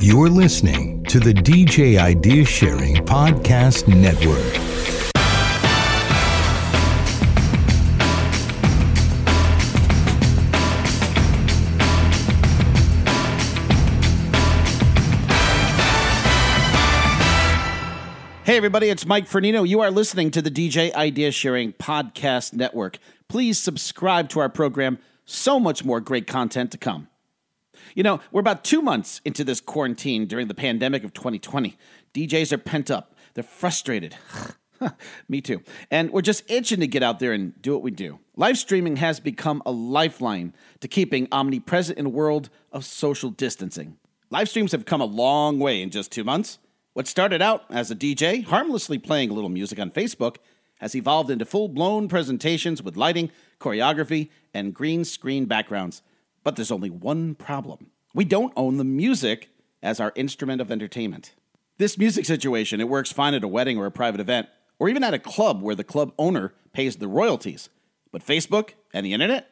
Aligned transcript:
You're 0.00 0.28
listening 0.28 1.02
to 1.04 1.18
the 1.18 1.32
DJ 1.32 1.98
Idea 1.98 2.44
Sharing 2.44 2.96
Podcast 2.96 3.88
Network. 3.88 4.38
Hey, 18.44 18.56
everybody, 18.56 18.90
it's 18.90 19.04
Mike 19.04 19.28
Fernino. 19.28 19.66
You 19.66 19.80
are 19.80 19.90
listening 19.90 20.30
to 20.30 20.40
the 20.40 20.52
DJ 20.52 20.94
Idea 20.94 21.32
Sharing 21.32 21.72
Podcast 21.72 22.52
Network. 22.52 22.98
Please 23.28 23.58
subscribe 23.58 24.28
to 24.30 24.40
our 24.40 24.48
program. 24.48 24.98
So 25.24 25.58
much 25.58 25.84
more 25.84 26.00
great 26.00 26.26
content 26.26 26.70
to 26.72 26.78
come. 26.78 27.08
You 27.94 28.02
know, 28.02 28.20
we're 28.30 28.40
about 28.40 28.64
two 28.64 28.82
months 28.82 29.20
into 29.24 29.44
this 29.44 29.60
quarantine 29.60 30.26
during 30.26 30.48
the 30.48 30.54
pandemic 30.54 31.04
of 31.04 31.12
2020. 31.12 31.76
DJs 32.14 32.52
are 32.52 32.58
pent 32.58 32.90
up, 32.90 33.14
they're 33.34 33.44
frustrated. 33.44 34.16
Me 35.28 35.40
too. 35.40 35.62
And 35.90 36.10
we're 36.10 36.22
just 36.22 36.48
itching 36.50 36.80
to 36.80 36.86
get 36.86 37.02
out 37.02 37.18
there 37.18 37.32
and 37.32 37.60
do 37.62 37.72
what 37.72 37.82
we 37.82 37.90
do. 37.90 38.18
Live 38.36 38.58
streaming 38.58 38.96
has 38.96 39.20
become 39.20 39.62
a 39.64 39.72
lifeline 39.72 40.52
to 40.80 40.88
keeping 40.88 41.28
omnipresent 41.32 41.98
in 41.98 42.06
a 42.06 42.10
world 42.10 42.50
of 42.72 42.84
social 42.84 43.30
distancing. 43.30 43.96
Live 44.30 44.48
streams 44.48 44.72
have 44.72 44.84
come 44.84 45.00
a 45.00 45.06
long 45.06 45.58
way 45.58 45.80
in 45.80 45.90
just 45.90 46.12
two 46.12 46.24
months. 46.24 46.58
What 46.92 47.06
started 47.06 47.42
out 47.42 47.64
as 47.70 47.90
a 47.90 47.96
DJ 47.96 48.44
harmlessly 48.44 48.98
playing 48.98 49.30
a 49.30 49.34
little 49.34 49.50
music 49.50 49.78
on 49.78 49.90
Facebook 49.90 50.36
has 50.80 50.94
evolved 50.94 51.30
into 51.30 51.44
full 51.44 51.68
blown 51.68 52.08
presentations 52.08 52.82
with 52.82 52.96
lighting, 52.96 53.30
choreography, 53.60 54.30
and 54.52 54.74
green 54.74 55.04
screen 55.04 55.46
backgrounds. 55.46 56.02
But 56.44 56.56
there's 56.56 56.70
only 56.70 56.90
one 56.90 57.34
problem 57.34 57.90
we 58.16 58.24
don't 58.24 58.54
own 58.56 58.78
the 58.78 58.84
music 58.84 59.50
as 59.82 60.00
our 60.00 60.10
instrument 60.14 60.62
of 60.62 60.72
entertainment. 60.72 61.34
This 61.76 61.98
music 61.98 62.24
situation, 62.24 62.80
it 62.80 62.88
works 62.88 63.12
fine 63.12 63.34
at 63.34 63.44
a 63.44 63.48
wedding 63.48 63.76
or 63.76 63.84
a 63.84 63.90
private 63.90 64.22
event, 64.22 64.48
or 64.78 64.88
even 64.88 65.04
at 65.04 65.12
a 65.12 65.18
club 65.18 65.60
where 65.60 65.74
the 65.74 65.84
club 65.84 66.14
owner 66.18 66.54
pays 66.72 66.96
the 66.96 67.08
royalties. 67.08 67.68
But 68.10 68.24
Facebook 68.24 68.70
and 68.94 69.04
the 69.04 69.12
internet, 69.12 69.50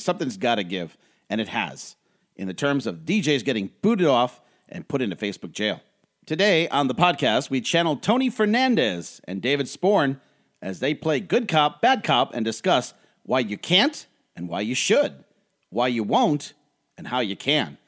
something's 0.00 0.36
got 0.36 0.54
to 0.54 0.62
give, 0.62 0.96
and 1.28 1.40
it 1.40 1.48
has, 1.48 1.96
in 2.36 2.46
the 2.46 2.54
terms 2.54 2.86
of 2.86 2.98
DJs 2.98 3.44
getting 3.44 3.72
booted 3.82 4.06
off 4.06 4.40
and 4.68 4.86
put 4.86 5.02
into 5.02 5.16
Facebook 5.16 5.50
jail. 5.50 5.80
Today 6.26 6.68
on 6.68 6.86
the 6.86 6.94
podcast, 6.94 7.50
we 7.50 7.60
channel 7.60 7.96
Tony 7.96 8.30
Fernandez 8.30 9.20
and 9.24 9.42
David 9.42 9.66
Sporn 9.66 10.20
as 10.62 10.80
they 10.80 10.94
play 10.94 11.20
good 11.20 11.48
cop, 11.48 11.80
bad 11.80 12.02
cop, 12.04 12.34
and 12.34 12.44
discuss 12.44 12.94
why 13.22 13.40
you 13.40 13.56
can't 13.56 14.06
and 14.36 14.48
why 14.48 14.60
you 14.60 14.74
should, 14.74 15.24
why 15.70 15.88
you 15.88 16.02
won't 16.02 16.52
and 16.96 17.08
how 17.08 17.20
you 17.20 17.36
can. 17.36 17.78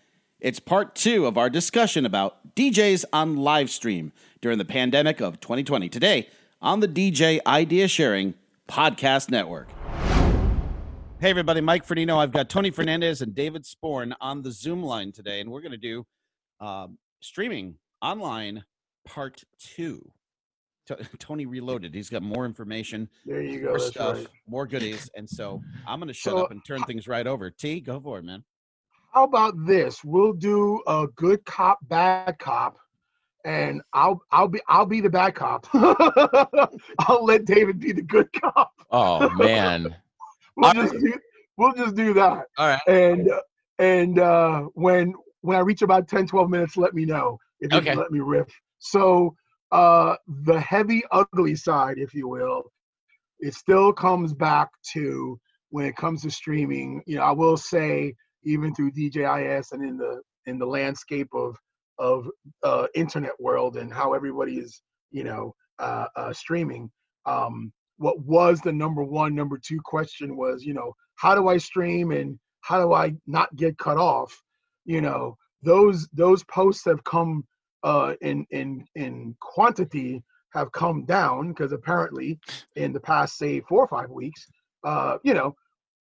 It's 0.41 0.59
part 0.59 0.95
two 0.95 1.27
of 1.27 1.39
our 1.39 1.49
discussion 1.49 2.05
about 2.05 2.55
DJs 2.57 3.05
on 3.13 3.37
live 3.37 3.71
stream 3.71 4.13
during 4.41 4.59
the 4.59 4.65
pandemic 4.65 5.21
of 5.21 5.41
2020. 5.41 5.89
Today 5.89 6.29
on 6.61 6.81
the 6.81 6.89
DJ 6.89 7.41
Idea 7.47 7.89
Sharing 7.89 8.35
Podcast 8.69 9.31
Network. 9.31 9.69
Hey, 11.21 11.31
everybody, 11.31 11.61
Mike 11.61 11.87
Fernino. 11.87 12.17
I've 12.17 12.33
got 12.33 12.49
Tony 12.51 12.73
Fernandez 12.73 13.23
and 13.23 13.35
David 13.35 13.65
Sporn 13.65 14.13
on 14.21 14.43
the 14.43 14.51
Zoom 14.51 14.83
line 14.83 15.13
today, 15.13 15.41
and 15.41 15.51
we're 15.51 15.61
going 15.61 15.71
to 15.71 15.77
do 15.77 16.05
um, 16.61 16.99
streaming 17.21 17.77
online 18.01 18.65
part 19.07 19.45
two. 19.61 20.11
T- 20.87 20.95
Tony 21.19 21.47
reloaded. 21.47 21.95
He's 21.95 22.11
got 22.11 22.23
more 22.23 22.45
information, 22.45 23.09
There 23.27 23.43
you 23.43 23.61
go. 23.61 23.69
more 23.71 23.79
stuff, 23.79 24.17
right. 24.17 24.27
more 24.47 24.67
goodies, 24.67 25.11
and 25.17 25.29
so 25.29 25.63
I'm 25.87 25.99
going 25.99 26.09
to 26.09 26.15
shut 26.15 26.35
So, 26.35 26.45
up 26.45 26.51
and 26.51 26.65
turn 26.65 26.83
things 26.85 27.09
right 27.09 27.27
over. 27.27 27.51
T, 27.51 27.81
go 27.81 28.01
for 28.01 28.19
it, 28.19 28.25
man. 28.25 28.45
How 29.13 29.25
about 29.25 29.55
this? 29.67 30.03
We'll 30.05 30.33
do 30.33 30.83
a 30.87 31.07
good 31.17 31.45
cop, 31.45 31.79
bad 31.83 32.39
cop, 32.39 32.79
and 33.45 33.83
I'll 33.93 34.21
I'll 34.31 34.49
be 34.49 34.61
I'll 34.69 34.87
be 34.87 35.01
the 35.03 35.11
bad 35.11 35.35
cop. 35.35 35.67
I'll 35.75 37.25
let 37.25 37.45
David 37.45 37.79
be 37.79 37.93
the 37.93 38.03
good 38.03 38.33
cop. 38.33 38.73
Oh 38.91 39.29
man. 39.31 39.97
We'll 40.57 40.75
just 40.75 40.93
do 40.93 41.15
we'll 41.57 41.73
just 41.73 41.95
do 41.97 42.13
that. 42.15 42.45
All 42.59 42.67
right. 42.69 42.81
And 42.87 43.31
and 43.79 44.19
uh, 44.19 44.63
when 44.75 45.15
when 45.41 45.57
I 45.57 45.61
reach 45.61 45.83
about 45.83 46.09
10, 46.09 46.27
12 46.27 46.51
minutes, 46.51 46.77
let 46.77 46.95
me 46.95 47.05
know 47.05 47.39
if 47.61 47.73
you 47.73 47.79
Okay. 47.79 47.91
can 47.91 47.99
let 47.99 48.11
me 48.11 48.21
riff. 48.21 48.49
So 48.79 49.35
uh, 49.73 50.17
the 50.45 50.61
heavy 50.61 51.03
ugly 51.11 51.57
side, 51.57 51.99
if 51.99 52.15
you 52.15 52.29
will, 52.29 52.65
it 53.41 53.55
still 53.55 53.93
comes 53.93 54.33
back 54.35 54.69
to 54.93 55.39
when 55.71 55.87
it 55.87 55.97
comes 55.97 56.23
to 56.23 56.31
streaming. 56.31 57.03
You 57.07 57.17
know, 57.17 57.23
I 57.23 57.33
will 57.33 57.57
say 57.57 58.15
even 58.45 58.75
through 58.75 58.93
DJIS 58.93 59.73
and 59.73 59.83
in 59.83 59.97
the 59.97 60.21
in 60.47 60.59
the 60.59 60.67
landscape 60.67 61.29
of 61.35 61.57
of 61.99 62.29
uh, 62.63 62.87
internet 62.95 63.33
world 63.41 63.77
and 63.77 63.93
how 63.93 64.13
everybody 64.13 64.59
is 64.59 64.83
you 65.11 65.25
know 65.25 65.55
uh, 65.79 66.07
uh, 66.17 66.33
streaming. 66.33 66.91
Um, 67.25 67.73
what 67.97 68.19
was 68.21 68.61
the 68.61 68.73
number 68.73 69.05
one, 69.05 69.35
number 69.35 69.59
two 69.59 69.81
question 69.83 70.37
was 70.37 70.65
you 70.65 70.75
know 70.75 70.93
how 71.15 71.35
do 71.35 71.49
I 71.49 71.57
stream 71.57 72.13
and 72.13 72.39
how 72.61 72.85
do 72.85 72.93
I 72.93 73.15
not 73.27 73.55
get 73.57 73.79
cut 73.79 73.97
off? 73.97 74.39
You 74.85 75.01
know 75.01 75.37
those 75.63 76.09
those 76.13 76.45
posts 76.45 76.85
have 76.85 77.03
come 77.05 77.45
uh, 77.83 78.15
in 78.21 78.47
in 78.51 78.85
in 78.95 79.35
quantity 79.41 80.23
have 80.53 80.71
come 80.73 81.05
down 81.05 81.49
because 81.49 81.73
apparently 81.73 82.39
in 82.77 82.93
the 82.93 83.01
past 83.01 83.39
say 83.39 83.61
four 83.61 83.81
or 83.81 83.89
five 83.89 84.11
weeks, 84.11 84.47
uh, 84.85 85.17
you 85.23 85.35
know, 85.35 85.55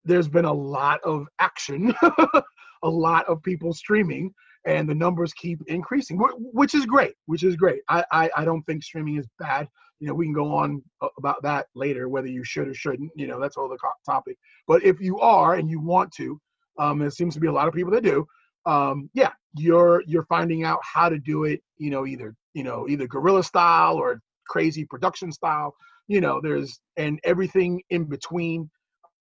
there's 0.04 0.28
been 0.28 0.46
a 0.46 0.54
lot 0.54 1.00
of 1.04 1.26
action, 1.40 1.94
a 2.84 2.90
lot 2.90 3.26
of 3.28 3.42
people 3.44 3.74
streaming, 3.74 4.34
and 4.66 4.90
the 4.90 4.96
numbers 4.96 5.34
keep 5.34 5.60
increasing, 5.68 6.18
which 6.38 6.76
is 6.76 6.86
great. 6.86 7.14
Which 7.26 7.44
is 7.44 7.56
great. 7.56 7.82
I 7.90 8.04
I, 8.12 8.30
I 8.38 8.46
don't 8.46 8.64
think 8.64 8.84
streaming 8.84 9.18
is 9.18 9.28
bad. 9.40 9.68
You 10.00 10.08
know, 10.08 10.14
we 10.16 10.26
can 10.26 10.34
go 10.34 10.54
on 10.54 10.82
about 11.18 11.44
that 11.44 11.68
later, 11.76 12.10
whether 12.10 12.28
you 12.28 12.44
should 12.44 12.68
or 12.68 12.74
shouldn't. 12.74 13.12
You 13.16 13.28
know, 13.28 13.40
that's 13.40 13.56
all 13.56 13.70
the 13.70 13.78
topic. 14.06 14.38
But 14.68 14.84
if 14.84 15.00
you 15.00 15.20
are 15.20 15.56
and 15.56 15.70
you 15.70 15.80
want 15.80 16.12
to, 16.14 16.42
um, 16.80 17.00
there 17.00 17.12
seems 17.12 17.36
to 17.36 17.40
be 17.40 17.48
a 17.48 17.52
lot 17.52 17.68
of 17.68 17.74
people 17.74 17.92
that 17.92 18.04
do. 18.04 18.26
Um, 18.66 19.10
yeah, 19.14 19.32
you're 19.56 20.04
you're 20.08 20.26
finding 20.26 20.64
out 20.64 20.80
how 20.82 21.10
to 21.10 21.18
do 21.18 21.46
it. 21.46 21.62
You 21.78 21.92
know, 21.92 22.06
either 22.06 22.36
you 22.54 22.64
know 22.64 22.88
either 22.88 23.08
guerrilla 23.08 23.44
style 23.44 23.96
or 23.96 24.22
crazy 24.48 24.86
production 24.86 25.32
style. 25.32 25.74
You 26.08 26.22
know, 26.22 26.40
there's 26.42 26.80
and 26.98 27.20
everything 27.24 27.82
in 27.90 28.06
between. 28.06 28.70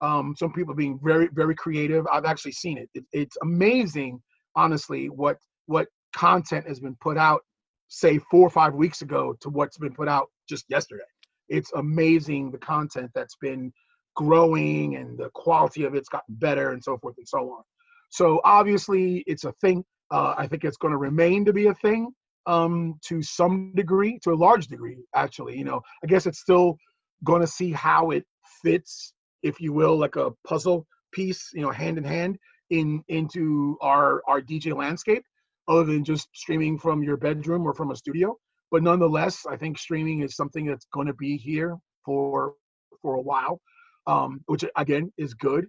Um, 0.01 0.33
some 0.35 0.51
people 0.51 0.73
being 0.73 0.99
very 1.03 1.29
very 1.33 1.55
creative. 1.55 2.05
I've 2.11 2.25
actually 2.25 2.53
seen 2.53 2.77
it. 2.77 2.89
it. 2.93 3.05
It's 3.13 3.37
amazing, 3.43 4.21
honestly, 4.55 5.09
what 5.09 5.37
what 5.67 5.87
content 6.15 6.67
has 6.67 6.79
been 6.79 6.97
put 7.01 7.17
out, 7.17 7.41
say 7.87 8.19
four 8.29 8.47
or 8.47 8.49
five 8.49 8.73
weeks 8.73 9.01
ago, 9.01 9.35
to 9.41 9.49
what's 9.49 9.77
been 9.77 9.93
put 9.93 10.07
out 10.07 10.27
just 10.49 10.65
yesterday. 10.69 11.03
It's 11.49 11.71
amazing 11.73 12.51
the 12.51 12.57
content 12.57 13.11
that's 13.13 13.35
been 13.41 13.71
growing 14.15 14.95
and 14.95 15.17
the 15.17 15.29
quality 15.33 15.83
of 15.83 15.95
it's 15.95 16.09
gotten 16.09 16.35
better 16.35 16.71
and 16.71 16.83
so 16.83 16.97
forth 16.97 17.15
and 17.17 17.27
so 17.27 17.39
on. 17.51 17.63
So 18.09 18.41
obviously, 18.43 19.23
it's 19.27 19.45
a 19.45 19.53
thing. 19.61 19.83
Uh, 20.11 20.35
I 20.37 20.47
think 20.47 20.63
it's 20.63 20.77
going 20.77 20.91
to 20.91 20.97
remain 20.97 21.45
to 21.45 21.53
be 21.53 21.67
a 21.67 21.73
thing 21.75 22.11
um, 22.45 22.99
to 23.05 23.21
some 23.21 23.73
degree, 23.75 24.19
to 24.23 24.31
a 24.31 24.35
large 24.35 24.67
degree, 24.67 24.97
actually. 25.15 25.57
You 25.57 25.63
know, 25.63 25.81
I 26.03 26.07
guess 26.07 26.25
it's 26.25 26.39
still 26.39 26.77
going 27.23 27.41
to 27.41 27.47
see 27.47 27.71
how 27.71 28.11
it 28.11 28.25
fits, 28.63 29.13
if 29.43 29.59
you 29.61 29.73
will, 29.73 29.97
like 29.97 30.15
a 30.15 30.31
puzzle 30.45 30.85
piece, 31.11 31.51
you 31.53 31.61
know, 31.61 31.71
hand 31.71 31.97
in 31.97 32.03
hand 32.03 32.37
in 32.69 33.03
into 33.07 33.77
our 33.81 34.21
our 34.27 34.41
DJ 34.41 34.75
landscape, 34.75 35.23
other 35.67 35.85
than 35.85 36.03
just 36.03 36.27
streaming 36.33 36.77
from 36.77 37.03
your 37.03 37.17
bedroom 37.17 37.65
or 37.65 37.73
from 37.73 37.91
a 37.91 37.95
studio. 37.95 38.37
But 38.71 38.83
nonetheless, 38.83 39.45
I 39.45 39.57
think 39.57 39.77
streaming 39.77 40.21
is 40.21 40.35
something 40.35 40.65
that's 40.65 40.87
going 40.93 41.07
to 41.07 41.13
be 41.13 41.37
here 41.37 41.77
for 42.05 42.53
for 43.01 43.15
a 43.15 43.21
while, 43.21 43.61
um, 44.07 44.41
which 44.45 44.65
again 44.75 45.11
is 45.17 45.33
good. 45.33 45.67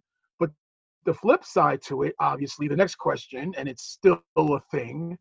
The 1.04 1.14
flip 1.14 1.44
side 1.44 1.82
to 1.86 2.02
it, 2.02 2.14
obviously, 2.20 2.68
the 2.68 2.76
next 2.76 2.96
question, 2.96 3.52
and 3.56 3.68
it's 3.68 3.84
still 3.84 4.22
a 4.36 4.60
thing, 4.70 5.18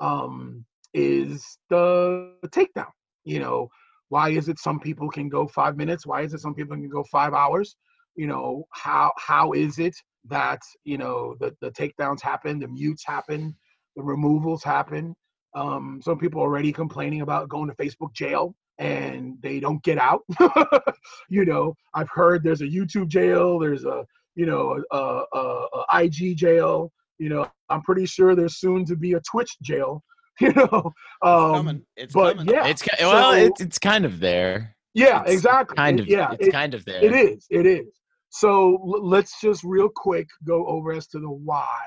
um, 0.00 0.64
is 0.92 1.58
the 1.70 2.32
takedown. 2.46 2.92
You 3.24 3.40
know, 3.40 3.68
why 4.08 4.30
is 4.30 4.48
it 4.48 4.58
some 4.58 4.78
people 4.78 5.08
can 5.08 5.28
go 5.28 5.48
five 5.48 5.76
minutes? 5.76 6.06
Why 6.06 6.22
is 6.22 6.34
it 6.34 6.40
some 6.40 6.54
people 6.54 6.76
can 6.76 6.88
go 6.88 7.04
five 7.10 7.34
hours? 7.34 7.76
You 8.14 8.26
know, 8.26 8.64
how 8.70 9.12
how 9.16 9.52
is 9.52 9.78
it 9.78 9.96
that 10.26 10.60
you 10.84 10.98
know 10.98 11.34
the 11.40 11.54
the 11.60 11.70
takedowns 11.72 12.20
happen, 12.20 12.60
the 12.60 12.68
mutes 12.68 13.04
happen, 13.04 13.56
the 13.96 14.02
removals 14.02 14.62
happen? 14.62 15.16
Um, 15.56 16.00
some 16.02 16.18
people 16.18 16.40
are 16.40 16.44
already 16.44 16.72
complaining 16.72 17.22
about 17.22 17.48
going 17.48 17.68
to 17.68 17.76
Facebook 17.76 18.12
jail 18.12 18.54
and 18.78 19.36
they 19.40 19.60
don't 19.60 19.82
get 19.84 19.98
out. 19.98 20.22
you 21.28 21.44
know, 21.44 21.74
I've 21.94 22.10
heard 22.10 22.42
there's 22.42 22.60
a 22.60 22.66
YouTube 22.66 23.08
jail, 23.08 23.58
there's 23.58 23.84
a 23.84 24.04
you 24.34 24.46
know 24.46 24.82
a, 24.90 24.96
a, 25.32 25.66
a 25.74 26.02
IG 26.04 26.36
jail. 26.36 26.92
You 27.18 27.28
know, 27.28 27.46
I'm 27.68 27.82
pretty 27.82 28.06
sure 28.06 28.34
there's 28.34 28.56
soon 28.56 28.84
to 28.86 28.96
be 28.96 29.12
a 29.14 29.20
Twitch 29.20 29.56
jail. 29.62 30.02
You 30.40 30.52
know, 30.52 30.92
um, 31.22 31.52
coming. 31.54 31.82
It's 31.96 32.12
but 32.12 32.38
coming. 32.38 32.52
yeah, 32.52 32.66
It's 32.66 32.82
well, 33.00 33.32
So- 33.34 33.38
it's 33.38 33.60
it's 33.60 33.78
kind 33.78 34.04
of 34.04 34.18
there. 34.18 34.74
yeah, 34.92 35.22
It's 35.22 35.32
exactly. 35.32 35.76
Kind 35.76 36.00
It- 36.00 36.02
of. 36.02 36.08
yeah, 36.08 36.32
It's 36.32 36.48
it- 36.48 36.52
kind 36.52 36.74
of 36.74 36.84
there. 36.84 37.04
it 37.04 37.12
is. 37.14 37.46
It 37.50 37.66
is. 37.66 37.86
So 38.30 38.50
l- 38.74 39.06
let's 39.06 39.40
just 39.40 39.62
real 39.62 39.88
quick 39.88 40.26
go 40.44 40.66
over 40.66 40.90
as 40.90 41.06
to 41.12 41.20
the 41.20 41.30
why, 41.30 41.78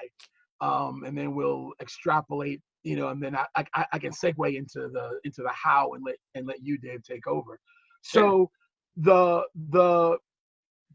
um, 0.62 1.04
and 1.06 1.18
then 1.18 1.36
we'll 1.36 1.74
extrapolate. 1.82 2.62
You 2.84 2.96
know, 2.96 3.10
and 3.10 3.22
then 3.22 3.36
I, 3.36 3.46
I 3.76 3.86
I 3.92 4.00
can 4.00 4.12
segue 4.14 4.56
into 4.56 4.88
the 4.96 5.20
into 5.26 5.42
the 5.42 5.52
how 5.52 5.92
and 5.96 6.06
let 6.06 6.16
and 6.36 6.48
let 6.48 6.64
you 6.64 6.78
Dave 6.78 7.04
take 7.04 7.28
over. 7.28 7.60
So 8.02 8.50
the 8.96 9.44
the 9.72 10.18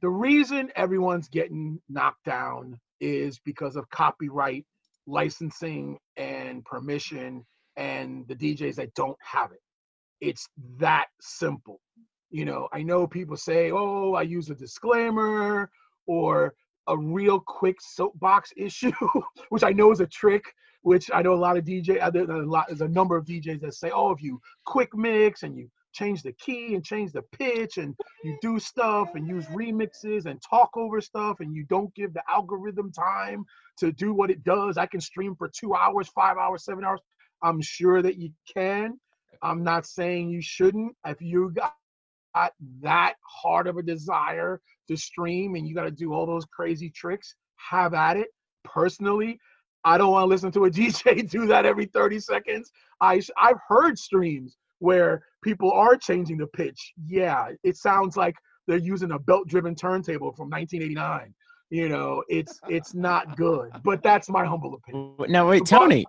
the 0.03 0.11
reason 0.11 0.71
everyone's 0.75 1.29
getting 1.29 1.81
knocked 1.89 2.25
down 2.25 2.79
is 3.01 3.39
because 3.39 3.77
of 3.77 3.89
copyright 3.91 4.67
licensing 5.07 5.97
and 6.17 6.65
permission 6.65 7.45
and 7.77 8.27
the 8.27 8.35
DJs 8.35 8.75
that 8.75 8.93
don't 8.95 9.17
have 9.21 9.53
it. 9.53 9.61
It's 10.21 10.49
that 10.79 11.07
simple. 11.21 11.81
You 12.31 12.45
know, 12.45 12.69
I 12.73 12.83
know 12.83 13.07
people 13.07 13.37
say, 13.37 13.71
oh, 13.71 14.15
I 14.15 14.23
use 14.23 14.51
a 14.51 14.55
disclaimer 14.55 15.71
or 16.07 16.55
a 16.89 16.99
real 16.99 17.39
quick 17.39 17.77
soapbox 17.81 18.53
issue, 18.57 18.93
which 19.51 19.63
I 19.63 19.71
know 19.71 19.93
is 19.93 20.01
a 20.01 20.07
trick, 20.07 20.45
which 20.83 21.11
I 21.15 21.23
know 21.23 21.35
a 21.35 21.37
lot 21.37 21.57
of 21.57 21.65
DJ, 21.65 21.99
a 22.01 22.45
lot, 22.45 22.67
there's 22.69 22.81
a 22.81 22.89
number 22.89 23.17
of 23.17 23.25
DJs 23.25 23.61
that 23.61 23.75
say, 23.75 23.91
oh, 23.95 24.11
if 24.11 24.21
you 24.21 24.41
quick 24.67 24.97
mix 24.97 25.45
and 25.45 25.57
you 25.57 25.69
change 25.93 26.23
the 26.23 26.33
key 26.33 26.75
and 26.75 26.85
change 26.85 27.13
the 27.13 27.23
pitch 27.23 27.79
and 27.79 27.95
you 28.25 28.37
do 28.43 28.59
stuff 28.59 29.11
and 29.15 29.27
use 29.29 29.47
remixes 29.47 30.27
and 30.27 30.41
talk 30.49 30.71
over 30.77 31.01
stuff 31.01 31.41
and 31.41 31.55
you 31.55 31.65
don't 31.69 31.95
give 31.95 32.13
the 32.15 32.23
algorithm 32.29 32.93
time 32.93 33.45
to 33.79 33.93
do 33.93 34.13
what 34.13 34.31
it 34.31 34.45
does. 34.45 34.77
I 34.77 34.87
can 34.87 35.01
stream 35.01 35.35
for 35.37 35.49
two 35.49 35.75
hours, 35.75 36.09
five 36.09 36.37
hours, 36.37 36.65
seven 36.65 36.85
hours. 36.85 37.01
I'm 37.43 37.61
sure 37.61 38.03
that 38.03 38.17
you 38.17 38.31
can. 38.55 38.99
I'm 39.43 39.65
not 39.65 39.87
saying 39.87 40.31
you 40.31 40.41
shouldn't. 40.41 40.95
If 41.05 41.21
you 41.21 41.51
got 41.51 41.75
that 42.81 43.15
hard 43.23 43.67
of 43.67 43.77
a 43.77 43.83
desire 43.83 44.61
to 44.89 44.97
stream 44.97 45.55
and 45.55 45.67
you 45.67 45.75
got 45.75 45.85
to 45.85 45.91
do 45.91 46.13
all 46.13 46.27
those 46.27 46.45
crazy 46.45 46.91
tricks, 46.91 47.35
have 47.57 47.95
at 47.95 48.17
it. 48.17 48.29
Personally, 48.65 49.39
I 49.85 49.99
don't 49.99 50.13
want 50.13 50.25
to 50.25 50.29
listen 50.29 50.53
to 50.53 50.65
a 50.67 50.71
DJ 50.71 51.29
do 51.29 51.47
that 51.47 51.67
every 51.67 51.87
30 51.87 52.21
seconds. 52.21 52.71
I 53.01 53.21
I've 53.37 53.59
heard 53.67 53.99
streams 53.99 54.57
where 54.83 55.23
people 55.43 55.71
are 55.73 55.97
changing 55.97 56.39
the 56.39 56.47
pitch. 56.49 56.93
Yeah, 57.07 57.49
it 57.63 57.77
sounds 57.77 58.17
like 58.17 58.35
they're 58.67 58.79
using 58.79 59.13
a 59.13 59.19
belt-driven 59.19 59.75
turntable 59.75 60.33
from 60.33 60.51
1989. 60.51 61.33
You 61.71 61.89
know, 61.89 62.23
it's 62.29 62.61
it's 62.69 62.93
not 62.93 63.37
good. 63.37 63.71
But 63.83 64.03
that's 64.03 64.29
my 64.29 64.45
humble 64.45 64.75
opinion. 64.75 65.15
Now 65.29 65.49
wait, 65.49 65.65
Tony. 65.65 66.05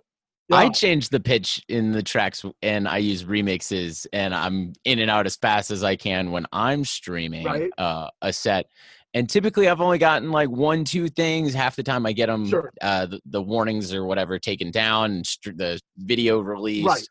Yeah. 0.48 0.56
I 0.56 0.68
change 0.68 1.08
the 1.08 1.20
pitch 1.20 1.62
in 1.70 1.92
the 1.92 2.02
tracks 2.02 2.44
and 2.60 2.86
I 2.86 2.98
use 2.98 3.24
remixes 3.24 4.06
and 4.12 4.34
I'm 4.34 4.74
in 4.84 4.98
and 4.98 5.10
out 5.10 5.24
as 5.24 5.36
fast 5.36 5.70
as 5.70 5.82
I 5.82 5.96
can 5.96 6.32
when 6.32 6.44
I'm 6.52 6.84
streaming 6.84 7.46
right. 7.46 7.70
uh, 7.78 8.10
a 8.20 8.30
set. 8.30 8.66
And 9.14 9.26
typically 9.26 9.70
I've 9.70 9.80
only 9.80 9.96
gotten 9.96 10.30
like 10.30 10.50
one, 10.50 10.84
two 10.84 11.08
things. 11.08 11.54
Half 11.54 11.76
the 11.76 11.82
time 11.82 12.04
I 12.04 12.12
get 12.12 12.26
them, 12.26 12.46
sure. 12.46 12.70
uh, 12.82 13.06
the, 13.06 13.22
the, 13.24 13.40
warnings 13.40 13.94
or 13.94 14.04
whatever 14.04 14.38
taken 14.38 14.70
down, 14.70 15.22
the 15.44 15.80
video 15.96 16.40
released. 16.40 16.86
Right. 16.86 17.08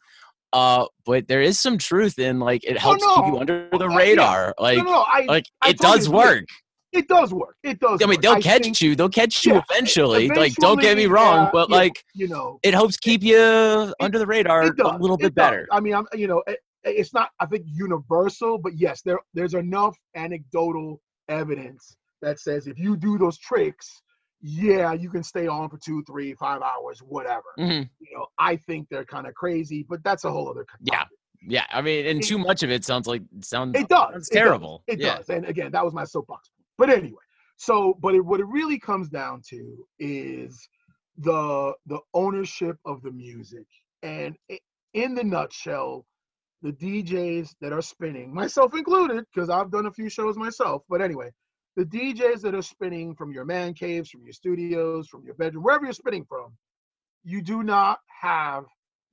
Uh, 0.54 0.86
but 1.06 1.28
there 1.28 1.42
is 1.42 1.60
some 1.60 1.78
truth 1.78 2.20
in 2.20 2.40
like 2.40 2.64
it 2.64 2.78
oh, 2.78 2.80
helps 2.80 3.04
oh, 3.06 3.08
no. 3.08 3.16
keep 3.16 3.34
you 3.34 3.40
under 3.40 3.70
the 3.78 3.90
radar. 3.90 4.54
Yeah. 4.58 4.64
Like, 4.64 4.78
no, 4.78 4.84
no, 4.84 5.06
I, 5.08 5.26
like 5.28 5.46
I 5.62 5.72
it 5.72 5.80
does 5.80 6.08
work. 6.08 6.46
It 6.92 7.08
does 7.08 7.34
work. 7.34 7.56
It 7.64 7.80
does. 7.80 8.04
I 8.04 8.06
mean, 8.06 8.22
they'll 8.22 8.36
work. 8.36 8.44
catch 8.44 8.80
you. 8.80 8.96
They'll 8.96 9.10
catch 9.10 9.46
you 9.48 9.64
eventually. 9.68 10.26
eventually. 10.26 10.50
Like, 10.50 10.54
don't 10.58 10.80
get 10.80 10.96
me 10.96 11.08
wrong, 11.08 11.46
yeah, 11.46 11.50
but 11.52 11.72
like, 11.72 12.04
you 12.14 12.28
know, 12.28 12.60
it 12.62 12.76
helps 12.76 12.98
keep 12.98 13.24
you 13.24 13.36
it, 13.40 13.96
under 14.00 14.20
the 14.20 14.28
radar 14.28 14.62
a 14.62 14.98
little 15.00 15.18
bit 15.18 15.34
better. 15.34 15.68
I 15.72 15.80
mean, 15.80 15.96
I'm, 15.96 16.06
you 16.14 16.28
know, 16.28 16.44
it, 16.46 16.60
it's 16.84 17.12
not, 17.12 17.30
I 17.40 17.48
think, 17.48 17.66
universal, 17.66 18.60
but 18.60 18.74
yes, 18.78 19.02
there, 19.02 19.18
there's 19.34 19.56
enough 19.56 19.98
anecdotal 20.16 21.02
evidence 21.30 21.98
that 22.22 22.40
says 22.40 22.68
if 22.68 22.78
you 22.78 22.96
do 22.96 23.18
those 23.18 23.40
tricks, 23.40 24.04
yeah, 24.46 24.92
you 24.92 25.10
can 25.10 25.24
stay 25.24 25.48
on 25.48 25.70
for 25.70 25.78
two, 25.78 26.04
three, 26.04 26.34
five 26.34 26.62
hours, 26.62 27.00
whatever. 27.00 27.46
Mm-hmm. 27.58 27.84
You 28.02 28.18
know, 28.18 28.28
I 28.38 28.58
think 28.58 28.90
they're 28.90 29.06
kind 29.06 29.26
of 29.26 29.34
crazy, 29.36 29.86
but 29.88 30.04
that's 30.04 30.26
a 30.26 30.32
whole 30.32 30.50
other. 30.50 30.66
Yeah, 30.82 31.06
yeah. 31.48 31.64
I 31.72 31.82
mean, 31.82 32.06
and 32.06 32.20
it, 32.20 32.28
too 32.28 32.38
much 32.38 32.62
of 32.62 32.70
it 32.70 32.84
sounds 32.84 33.08
like 33.08 33.22
sounds. 33.42 33.80
It 33.80 33.88
does. 33.88 34.12
Sounds 34.12 34.30
terrible. 34.30 34.84
It 34.86 34.98
does. 34.98 35.00
It 35.00 35.06
yeah. 35.06 35.18
does. 35.18 35.30
And 35.30 35.46
again, 35.46 35.72
that 35.72 35.86
was 35.86 35.94
my 35.94 36.04
soapbox. 36.04 36.52
But 36.78 36.90
anyway, 36.90 37.22
so 37.56 37.98
but 38.02 38.16
it, 38.16 38.20
what 38.20 38.42
it 38.42 38.48
really 38.48 38.78
comes 38.78 39.08
down 39.08 39.42
to 39.50 39.88
is 39.98 40.68
the 41.18 41.74
the 41.86 42.00
ownership 42.14 42.76
of 42.86 43.02
the 43.02 43.12
music, 43.12 43.66
and 44.02 44.36
in 44.94 45.16
the 45.16 45.24
nutshell, 45.24 46.06
the 46.64 46.74
DJs 46.74 47.56
that 47.62 47.72
are 47.72 47.82
spinning, 47.82 48.34
myself 48.34 48.76
included, 48.76 49.24
because 49.34 49.50
I've 49.50 49.72
done 49.72 49.86
a 49.86 49.92
few 49.92 50.10
shows 50.10 50.36
myself. 50.36 50.84
But 50.90 51.02
anyway, 51.02 51.32
the 51.76 51.86
DJs 51.86 52.42
that 52.42 52.54
are 52.56 52.62
spinning 52.62 53.16
from 53.16 53.32
your 53.32 53.46
man 53.46 53.74
caves, 53.74 54.10
from 54.10 54.24
your 54.24 54.34
studios, 54.34 55.08
from 55.08 55.24
your 55.26 55.36
bedroom, 55.36 55.64
wherever 55.64 55.86
you're 55.86 55.94
spinning 55.94 56.26
from, 56.26 56.54
you 57.24 57.42
do 57.42 57.64
not 57.64 58.00
have 58.08 58.66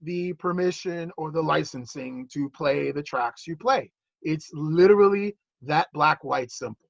the 0.02 0.32
permission 0.34 1.10
or 1.16 1.30
the 1.30 1.40
licensing 1.40 2.28
to 2.32 2.48
play 2.50 2.90
the 2.90 3.02
tracks 3.02 3.46
you 3.46 3.56
play. 3.56 3.90
It's 4.22 4.50
literally 4.52 5.36
that 5.62 5.88
black 5.92 6.24
white 6.24 6.50
simple. 6.50 6.88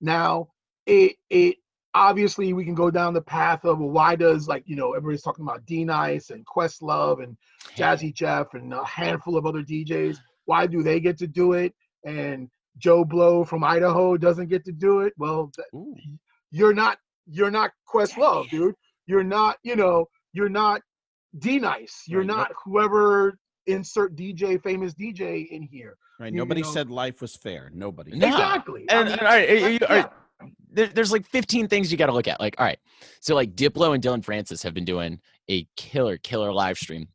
Now, 0.00 0.48
it 0.86 1.16
it 1.30 1.56
obviously 1.94 2.52
we 2.52 2.64
can 2.64 2.74
go 2.74 2.90
down 2.90 3.14
the 3.14 3.22
path 3.22 3.64
of 3.64 3.78
well, 3.78 3.90
why 3.90 4.16
does 4.16 4.48
like 4.48 4.64
you 4.66 4.76
know 4.76 4.92
everybody's 4.92 5.22
talking 5.22 5.44
about 5.44 5.64
D-Nice 5.66 6.30
and 6.30 6.44
Questlove 6.46 7.22
and 7.22 7.36
Jazzy 7.76 8.14
Jeff 8.14 8.54
and 8.54 8.72
a 8.72 8.84
handful 8.84 9.36
of 9.36 9.46
other 9.46 9.62
DJs. 9.62 10.18
Why 10.44 10.66
do 10.66 10.82
they 10.82 11.00
get 11.00 11.16
to 11.18 11.26
do 11.26 11.52
it? 11.52 11.74
And 12.04 12.50
Joe 12.78 13.04
Blow 13.04 13.44
from 13.44 13.64
Idaho 13.64 14.16
doesn't 14.16 14.48
get 14.48 14.64
to 14.64 14.72
do 14.72 15.00
it. 15.00 15.12
Well, 15.16 15.50
Ooh. 15.74 15.94
you're 16.50 16.74
not 16.74 16.98
you're 17.26 17.50
not 17.50 17.70
Questlove, 17.92 18.50
dude. 18.50 18.74
You're 19.06 19.24
not 19.24 19.56
you 19.62 19.76
know 19.76 20.06
you're 20.32 20.48
not 20.48 20.82
D-Nice. 21.38 22.02
You're 22.06 22.20
right. 22.20 22.26
not 22.26 22.52
whoever 22.64 23.38
insert 23.66 24.14
DJ 24.16 24.62
famous 24.62 24.94
DJ 24.94 25.48
in 25.48 25.62
here. 25.62 25.96
Right. 26.20 26.32
You, 26.32 26.38
Nobody 26.38 26.60
you 26.60 26.66
know. 26.66 26.72
said 26.72 26.90
life 26.90 27.20
was 27.20 27.34
fair. 27.34 27.70
Nobody. 27.74 28.12
Exactly. 28.12 28.84
And, 28.88 29.08
I 29.08 29.10
mean, 29.10 29.18
all 29.18 29.26
right, 29.26 29.82
all 29.82 29.96
right, 29.96 30.10
there, 30.70 30.86
there's 30.88 31.12
like 31.12 31.26
15 31.26 31.68
things 31.68 31.90
you 31.90 31.98
got 31.98 32.06
to 32.06 32.12
look 32.12 32.28
at. 32.28 32.40
Like, 32.40 32.56
all 32.58 32.66
right, 32.66 32.78
so 33.20 33.34
like 33.34 33.54
Diplo 33.54 33.94
and 33.94 34.02
Dillon 34.02 34.22
Francis 34.22 34.62
have 34.62 34.74
been 34.74 34.84
doing 34.84 35.20
a 35.48 35.66
killer, 35.76 36.18
killer 36.18 36.52
live 36.52 36.78
stream, 36.78 37.08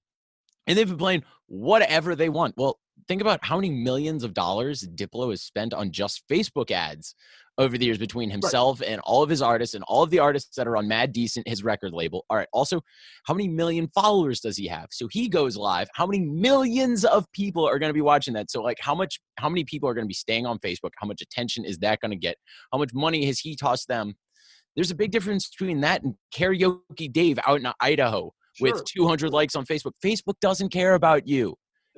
and 0.68 0.78
they've 0.78 0.88
been 0.88 0.98
playing 0.98 1.24
whatever 1.48 2.16
they 2.16 2.30
want. 2.30 2.56
Well, 2.58 2.80
think 3.10 3.22
about 3.22 3.44
how 3.44 3.58
many 3.58 3.72
millions 3.72 4.24
of 4.24 4.34
dollars 4.34 4.88
Diplo 4.96 5.32
has 5.32 5.42
spent 5.42 5.74
on 5.74 5.92
just 5.92 6.24
Facebook 6.32 6.70
ads 6.70 7.16
over 7.58 7.78
the 7.78 7.86
years 7.86 7.98
between 7.98 8.30
himself 8.30 8.80
right. 8.80 8.92
and 8.92 9.02
all 9.02 9.22
of 9.22 9.30
his 9.30 9.42
artists 9.42 9.76
and 9.76 9.84
all 9.86 10.04
of 10.04 10.12
the 10.12 10.20
artists 10.20 10.56
that 10.56 10.68
are 10.68 10.78
on 10.78 10.88
Mad 10.88 11.12
Decent, 11.12 11.46
his 11.48 11.62
record 11.62 11.92
label. 11.92 12.24
All 12.30 12.38
right. 12.38 12.48
Also, 12.54 12.81
how 13.26 13.33
many 13.33 13.50
million 13.50 13.90
followers 13.94 14.40
does 14.40 14.56
he 14.56 14.68
have? 14.68 14.88
So 14.92 15.10
he 15.12 15.28
goes 15.28 15.57
live. 15.57 15.90
How 15.94 16.06
many 16.06 16.22
millions 16.22 17.04
of 17.04 17.26
people 17.33 17.68
are 17.68 17.80
going 17.80 17.90
to 17.90 17.95
be 17.95 18.00
watching 18.00 18.33
that? 18.36 18.50
So 18.52 18.62
like 18.62 18.78
how 18.80 18.95
much 18.95 19.19
how 19.38 19.50
many 19.50 19.66
people 19.66 19.90
are 19.90 19.94
going 19.95 20.06
to 20.06 20.07
be 20.07 20.14
staying 20.14 20.45
on 20.45 20.60
Facebook? 20.60 20.92
How 20.98 21.07
much 21.07 21.22
attention 21.22 21.66
is 21.66 21.80
that 21.80 22.00
going 22.00 22.12
to 22.12 22.18
get? 22.18 22.38
How 22.72 22.78
much 22.78 22.92
money 22.94 23.26
has 23.26 23.40
he 23.40 23.56
tossed 23.56 23.88
them? 23.90 24.14
There's 24.76 24.92
a 24.92 24.95
big 24.95 25.12
difference 25.12 25.50
between 25.50 25.81
that 25.81 26.04
and 26.04 26.14
karaoke 26.33 27.12
Dave 27.12 27.40
out 27.45 27.60
in 27.60 27.68
Idaho 27.81 28.31
sure. 28.54 28.72
with 28.72 28.86
200 28.86 29.31
likes 29.31 29.56
on 29.56 29.66
Facebook. 29.66 29.94
Facebook 30.06 30.36
doesn't 30.42 30.69
care 30.69 30.94
about 30.94 31.28
you. 31.28 31.56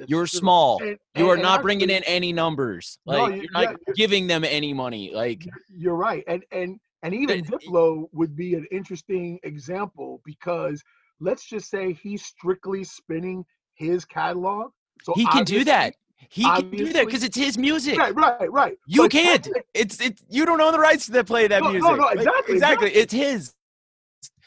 You're 0.08 0.28
small. 0.28 0.82
And, 0.82 0.98
you 1.16 1.30
are 1.30 1.38
not 1.38 1.62
bringing 1.62 1.90
in 1.90 2.04
any 2.04 2.34
numbers. 2.34 3.00
Like 3.06 3.18
no, 3.18 3.36
you, 3.36 3.48
are 3.56 3.64
not 3.66 3.76
yeah, 3.88 3.94
giving 3.96 4.28
them 4.28 4.44
any 4.44 4.74
money. 4.74 5.12
Like 5.14 5.46
you're 5.70 5.96
right. 5.96 6.24
And 6.28 6.44
and 6.52 6.80
and 7.04 7.14
even 7.14 7.44
Diplo 7.44 8.08
would 8.12 8.36
be 8.36 8.56
an 8.56 8.66
interesting 8.72 9.40
example 9.44 10.22
because 10.26 10.82
let's 11.20 11.46
just 11.46 11.70
say 11.70 11.94
he's 11.94 12.26
strictly 12.26 12.84
spinning 12.84 13.44
his 13.76 14.06
catalog. 14.06 14.72
So 15.04 15.14
he 15.16 15.26
can 15.26 15.44
do 15.44 15.64
that. 15.66 15.96
He 16.30 16.44
can 16.44 16.70
do 16.70 16.94
that 16.94 17.06
because 17.06 17.24
it's 17.24 17.36
his 17.36 17.58
music. 17.58 17.98
Right, 17.98 18.16
right, 18.16 18.52
right. 18.52 18.78
You 18.86 19.04
but 19.04 19.12
can't. 19.12 19.48
It's 19.74 20.00
it's 20.00 20.22
you 20.30 20.46
don't 20.46 20.62
own 20.62 20.72
the 20.72 20.80
rights 20.80 21.08
to 21.08 21.24
play 21.24 21.48
that 21.48 21.64
no, 21.64 21.72
music. 21.72 21.90
No, 21.90 21.96
no, 21.96 22.08
exactly, 22.10 22.26
like, 22.26 22.50
exactly. 22.50 22.56
exactly. 22.56 22.92
It's 22.92 23.14
his. 23.14 23.54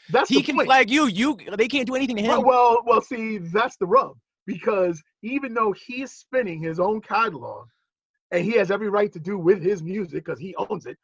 That's 0.09 0.29
he 0.29 0.41
can 0.41 0.55
point. 0.55 0.67
flag 0.67 0.89
you. 0.89 1.07
You 1.07 1.37
they 1.57 1.67
can't 1.67 1.85
do 1.85 1.95
anything 1.95 2.15
to 2.17 2.21
him. 2.21 2.43
Well, 2.43 2.81
well, 2.85 3.01
see, 3.01 3.39
that's 3.39 3.75
the 3.77 3.87
rub 3.87 4.15
because 4.45 5.01
even 5.21 5.53
though 5.53 5.71
he's 5.71 6.11
spinning 6.11 6.61
his 6.61 6.79
own 6.79 7.01
catalog 7.01 7.67
and 8.31 8.43
he 8.43 8.51
has 8.53 8.71
every 8.71 8.89
right 8.89 9.11
to 9.13 9.19
do 9.19 9.37
with 9.37 9.61
his 9.61 9.83
music 9.83 10.25
because 10.25 10.39
he 10.39 10.55
owns 10.55 10.85
it 10.85 10.97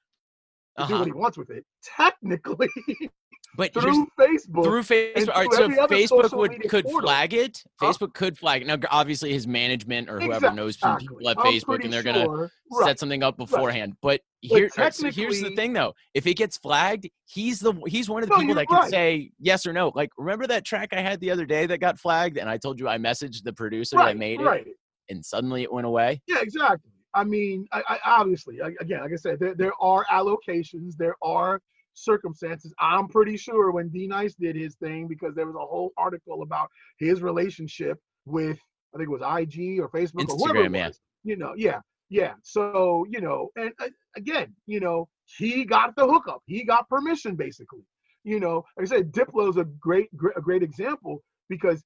to 0.77 0.83
uh-huh. 0.83 0.87
do 0.87 0.99
what 0.99 1.07
he 1.07 1.13
wants 1.13 1.37
with 1.37 1.49
it 1.49 1.65
technically 1.83 2.69
but 3.57 3.73
through 3.73 4.07
facebook 4.19 4.63
through 4.63 4.81
facebook 4.81 5.29
all 5.35 5.41
right 5.41 5.53
so 5.53 5.69
facebook 5.87 6.37
would 6.37 6.69
could 6.69 6.85
portal. 6.85 7.01
flag 7.01 7.33
it 7.33 7.61
facebook 7.81 8.13
could 8.13 8.37
flag 8.37 8.61
it 8.61 8.67
now 8.67 8.77
obviously 8.89 9.31
his 9.31 9.47
management 9.47 10.09
or 10.09 10.19
whoever 10.19 10.47
exactly. 10.47 10.55
knows 10.55 10.77
people 10.77 11.29
at 11.29 11.37
I'm 11.37 11.45
facebook 11.45 11.83
and 11.83 11.91
they're 11.91 12.03
gonna 12.03 12.27
right. 12.29 12.49
set 12.83 12.99
something 12.99 13.23
up 13.23 13.37
beforehand 13.37 13.91
right. 13.91 13.97
but 14.01 14.21
here, 14.41 14.69
so 14.91 15.11
here's 15.11 15.41
the 15.41 15.55
thing 15.55 15.73
though 15.73 15.93
if 16.13 16.25
it 16.25 16.35
gets 16.35 16.57
flagged 16.57 17.07
he's 17.25 17.59
the 17.59 17.73
he's 17.87 18.09
one 18.09 18.23
of 18.23 18.29
the 18.29 18.35
no, 18.35 18.41
people 18.41 18.55
that 18.55 18.67
can 18.67 18.77
right. 18.77 18.89
say 18.89 19.31
yes 19.39 19.65
or 19.65 19.73
no 19.73 19.91
like 19.95 20.09
remember 20.17 20.47
that 20.47 20.65
track 20.65 20.89
i 20.93 21.01
had 21.01 21.19
the 21.19 21.29
other 21.29 21.45
day 21.45 21.65
that 21.65 21.79
got 21.79 21.99
flagged 21.99 22.37
and 22.37 22.49
i 22.49 22.57
told 22.57 22.79
you 22.79 22.87
i 22.87 22.97
messaged 22.97 23.43
the 23.43 23.53
producer 23.53 23.97
that 23.97 24.17
made 24.17 24.41
it 24.41 24.67
and 25.09 25.23
suddenly 25.23 25.63
it 25.63 25.71
went 25.71 25.85
away 25.85 26.21
yeah 26.27 26.39
exactly 26.41 26.91
I 27.13 27.25
mean, 27.25 27.67
I, 27.73 27.83
I 27.89 27.99
obviously, 28.05 28.61
I, 28.61 28.71
again, 28.79 29.01
like 29.01 29.11
I 29.11 29.17
said, 29.17 29.39
there, 29.39 29.53
there 29.53 29.73
are 29.81 30.05
allocations, 30.11 30.95
there 30.97 31.15
are 31.21 31.61
circumstances. 31.93 32.73
I'm 32.79 33.07
pretty 33.07 33.37
sure 33.37 33.71
when 33.71 33.89
D 33.89 34.07
Nice 34.07 34.35
did 34.35 34.55
his 34.55 34.75
thing, 34.75 35.07
because 35.07 35.35
there 35.35 35.45
was 35.45 35.55
a 35.55 35.59
whole 35.59 35.91
article 35.97 36.41
about 36.43 36.69
his 36.99 37.21
relationship 37.21 37.97
with, 38.25 38.57
I 38.93 38.97
think 38.97 39.09
it 39.09 39.11
was 39.11 39.21
IG 39.21 39.79
or 39.79 39.89
Facebook 39.89 40.25
Instagram, 40.25 40.29
or 40.29 40.37
whatever 40.37 40.65
it 40.65 40.71
was. 40.71 40.73
yeah. 40.73 40.89
You 41.23 41.37
know, 41.37 41.53
yeah, 41.55 41.79
yeah. 42.09 42.33
So 42.43 43.05
you 43.09 43.21
know, 43.21 43.49
and 43.55 43.71
uh, 43.79 43.89
again, 44.15 44.55
you 44.65 44.79
know, 44.79 45.07
he 45.25 45.65
got 45.65 45.95
the 45.95 46.05
hookup. 46.07 46.41
He 46.45 46.63
got 46.63 46.89
permission, 46.89 47.35
basically. 47.35 47.83
You 48.23 48.39
know, 48.39 48.63
like 48.77 48.87
I 48.87 48.89
said, 48.97 49.11
Diplo's 49.11 49.57
a 49.57 49.65
great, 49.79 50.15
great 50.17 50.37
a 50.37 50.41
great 50.41 50.63
example 50.63 51.21
because 51.49 51.83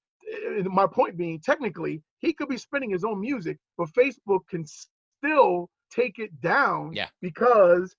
uh, 0.58 0.64
my 0.70 0.88
point 0.88 1.18
being, 1.18 1.40
technically, 1.40 2.02
he 2.20 2.34
could 2.34 2.50
be 2.50 2.58
spinning 2.58 2.90
his 2.92 3.04
own 3.04 3.20
music, 3.20 3.58
but 3.78 3.88
Facebook 3.90 4.42
can 4.50 4.66
still 4.66 5.70
take 5.94 6.18
it 6.20 6.40
down 6.42 6.92
Yeah. 6.94 7.08
because 7.22 7.96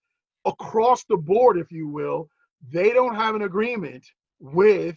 across 0.46 1.04
the 1.04 1.16
board, 1.16 1.58
if 1.58 1.70
you 1.70 1.88
will, 1.88 2.28
they 2.72 2.90
don't 2.92 3.14
have 3.14 3.34
an 3.34 3.42
agreement 3.42 4.04
with 4.40 4.96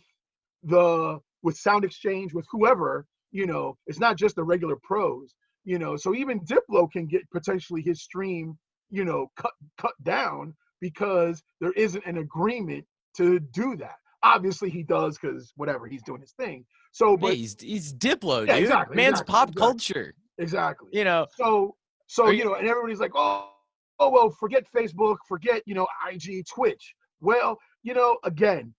the 0.63 1.19
with 1.43 1.57
Sound 1.57 1.83
Exchange 1.85 2.33
with 2.33 2.45
whoever. 2.51 3.05
You 3.31 3.45
know, 3.45 3.77
it's 3.87 3.99
not 3.99 4.17
just 4.17 4.35
the 4.35 4.43
regular 4.43 4.77
pros. 4.83 5.33
You 5.65 5.77
know, 5.79 5.97
so 5.97 6.15
even 6.15 6.39
Diplo 6.41 6.89
can 6.91 7.05
get 7.05 7.29
potentially 7.31 7.81
his 7.81 8.01
stream, 8.01 8.57
you 8.89 9.05
know, 9.05 9.27
cut 9.37 9.51
cut 9.77 9.93
down 10.03 10.55
because 10.81 11.41
there 11.61 11.73
isn't 11.73 12.05
an 12.05 12.17
agreement 12.17 12.85
to 13.17 13.39
do 13.39 13.75
that. 13.77 13.95
Obviously, 14.23 14.69
he 14.69 14.83
does 14.83 15.17
because 15.17 15.53
whatever 15.55 15.87
he's 15.87 16.03
doing 16.03 16.21
his 16.21 16.33
thing. 16.33 16.65
So, 16.91 17.15
but 17.17 17.31
Hey, 17.31 17.37
he's 17.37 17.55
he's 17.61 17.93
Diplo, 17.93 18.47
Yeah, 18.47 18.55
dude. 18.55 18.63
exactly, 18.63 18.95
Man's 18.95 19.19
exactly, 19.21 19.31
pop 19.31 19.49
exactly. 19.49 19.61
culture. 19.61 20.13
exactly. 20.39 20.89
You 20.91 21.03
know, 21.03 21.27
So 21.37 21.75
so 22.07 22.29
you 22.29 22.39
you- 22.39 22.45
know, 22.45 22.55
and 22.55 22.67
everybody's 22.67 22.99
like, 22.99 23.11
oh, 23.15 23.51
oh 23.99 24.09
well, 24.09 24.29
forget 24.29 24.65
Facebook, 24.75 25.17
forget 25.27 25.63
you 25.65 25.75
know 25.75 25.87
IG, 26.11 26.45
Twitch. 26.47 26.95
Well, 27.21 27.59
you 27.83 27.93
know, 27.93 28.17
again, 28.23 28.73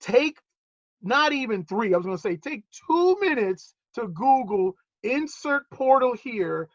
take 0.00 0.38
not 1.02 1.32
even 1.32 1.64
three. 1.64 1.94
I 1.94 1.96
was 1.96 2.06
gonna 2.06 2.18
say 2.18 2.36
take 2.36 2.64
two 2.88 3.16
minutes 3.20 3.74
to 3.94 4.08
Google 4.08 4.74
insert 5.02 5.62
portal 5.70 6.14
here 6.14 6.68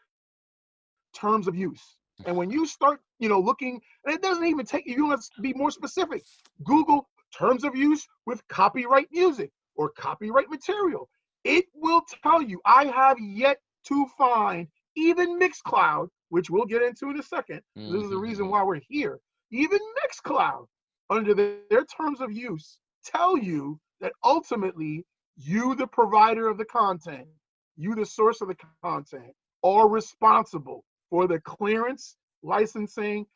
terms 1.14 1.48
of 1.48 1.56
use. 1.56 1.96
And 2.24 2.36
when 2.36 2.50
you 2.50 2.66
start, 2.66 3.00
you 3.18 3.28
know, 3.28 3.40
looking, 3.40 3.80
and 4.04 4.14
it 4.14 4.22
doesn't 4.22 4.46
even 4.46 4.64
take 4.64 4.86
you 4.86 5.10
have 5.10 5.20
to 5.36 5.42
be 5.42 5.52
more 5.52 5.70
specific. 5.70 6.22
Google 6.64 7.08
terms 7.36 7.64
of 7.64 7.76
use 7.76 8.06
with 8.24 8.46
copyright 8.48 9.08
music 9.12 9.50
or 9.74 9.90
copyright 9.90 10.50
material. 10.50 11.08
It 11.44 11.66
will 11.74 12.02
tell 12.22 12.42
you. 12.42 12.60
I 12.64 12.86
have 12.86 13.18
yet 13.20 13.58
to 13.88 14.06
find 14.18 14.66
even 14.96 15.38
Mixcloud, 15.38 16.08
which 16.28 16.50
we'll 16.50 16.66
get 16.66 16.82
into 16.82 17.10
in 17.10 17.18
a 17.18 17.22
second. 17.22 17.62
This 17.74 18.02
is 18.02 18.10
the 18.10 18.18
reason 18.18 18.46
Mhm. 18.46 18.50
why 18.50 18.62
we're 18.62 18.80
here. 18.88 19.20
Even 19.50 19.78
Mixcloud, 20.02 20.66
under 21.10 21.34
the- 21.34 21.64
their 21.70 21.84
terms 21.84 22.20
of 22.20 22.32
use, 22.32 22.78
tell 23.04 23.38
you 23.38 23.80
that 24.00 24.12
ultimately 24.24 25.06
you, 25.36 25.74
the 25.74 25.86
provider 25.86 26.48
of 26.48 26.58
the 26.58 26.64
content, 26.64 27.28
you, 27.76 27.94
the 27.94 28.06
source 28.06 28.40
of 28.40 28.48
the 28.48 28.56
content, 28.82 29.34
are 29.62 29.88
responsible 29.88 30.84
for 31.10 31.26
the 31.26 31.40
clearance, 31.40 32.16
licensing, 32.42 33.26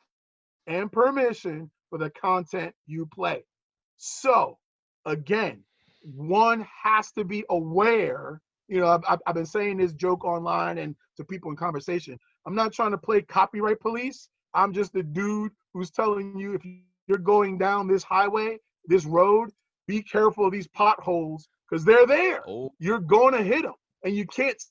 and 0.67 0.91
permission 0.91 1.71
for 1.89 1.97
the 1.97 2.09
content 2.09 2.75
you 2.85 3.05
play. 3.05 3.45
So, 3.97 4.57
again, 5.05 5.63
one 6.03 6.61
has 6.61 7.11
to 7.13 7.23
be 7.23 7.45
aware. 7.49 8.41
You 8.67 8.79
know, 8.79 8.87
I've- 8.87 9.21
I've 9.25 9.35
been 9.35 9.45
saying 9.45 9.77
this 9.77 9.93
joke 9.93 10.23
online 10.25 10.77
and 10.77 10.95
to 11.17 11.23
people 11.23 11.51
in 11.51 11.57
conversation. 11.57 12.19
I'm 12.45 12.55
not 12.55 12.73
trying 12.73 12.91
to 12.91 12.97
play 12.97 13.21
copyright 13.21 13.79
police. 13.79 14.29
I'm 14.53 14.73
just 14.73 14.93
the 14.93 15.03
dude 15.03 15.51
who's 15.73 15.91
telling 15.91 16.37
you 16.37 16.53
if 16.53 16.61
you're 17.07 17.17
going 17.17 17.57
down 17.57 17.87
this 17.87 18.03
highway, 18.03 18.57
this 18.85 19.05
road, 19.05 19.49
be 19.87 20.01
careful 20.01 20.45
of 20.45 20.51
these 20.51 20.67
potholes 20.67 21.47
because 21.69 21.85
they're 21.85 22.07
there. 22.07 22.43
Oh, 22.47 22.71
You're 22.79 22.99
going 22.99 23.33
to 23.33 23.43
hit 23.43 23.63
them, 23.63 23.73
and 24.03 24.15
you 24.15 24.25
can't 24.25 24.61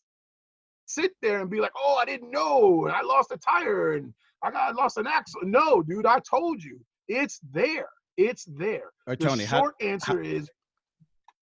sit 0.87 1.13
there 1.23 1.41
and 1.41 1.51
be 1.51 1.61
like, 1.61 1.73
"Oh, 1.77 1.99
I 2.01 2.05
didn't 2.05 2.31
know, 2.31 2.87
and 2.87 2.95
I 2.95 3.03
lost 3.03 3.31
a 3.33 3.39
tire, 3.39 3.95
and 3.95 4.13
I 4.43 4.51
got 4.51 4.71
I 4.71 4.73
lost 4.73 4.97
an 4.99 5.07
axle." 5.07 5.43
No, 5.45 5.83
dude, 5.83 6.07
I 6.07 6.21
told 6.21 6.63
you, 6.63 6.81
it's 7.09 7.41
there. 7.53 7.89
It's 8.17 8.45
there. 8.45 8.91
Or 9.07 9.17
The 9.17 9.27
Tony, 9.27 9.45
how, 9.45 9.61
short 9.61 9.75
answer 9.81 10.21
is, 10.21 10.51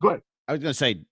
go 0.00 0.08
ahead. 0.10 0.22
I 0.46 0.52
was 0.52 0.60
going 0.60 0.70
to 0.70 0.78
say, 0.78 1.02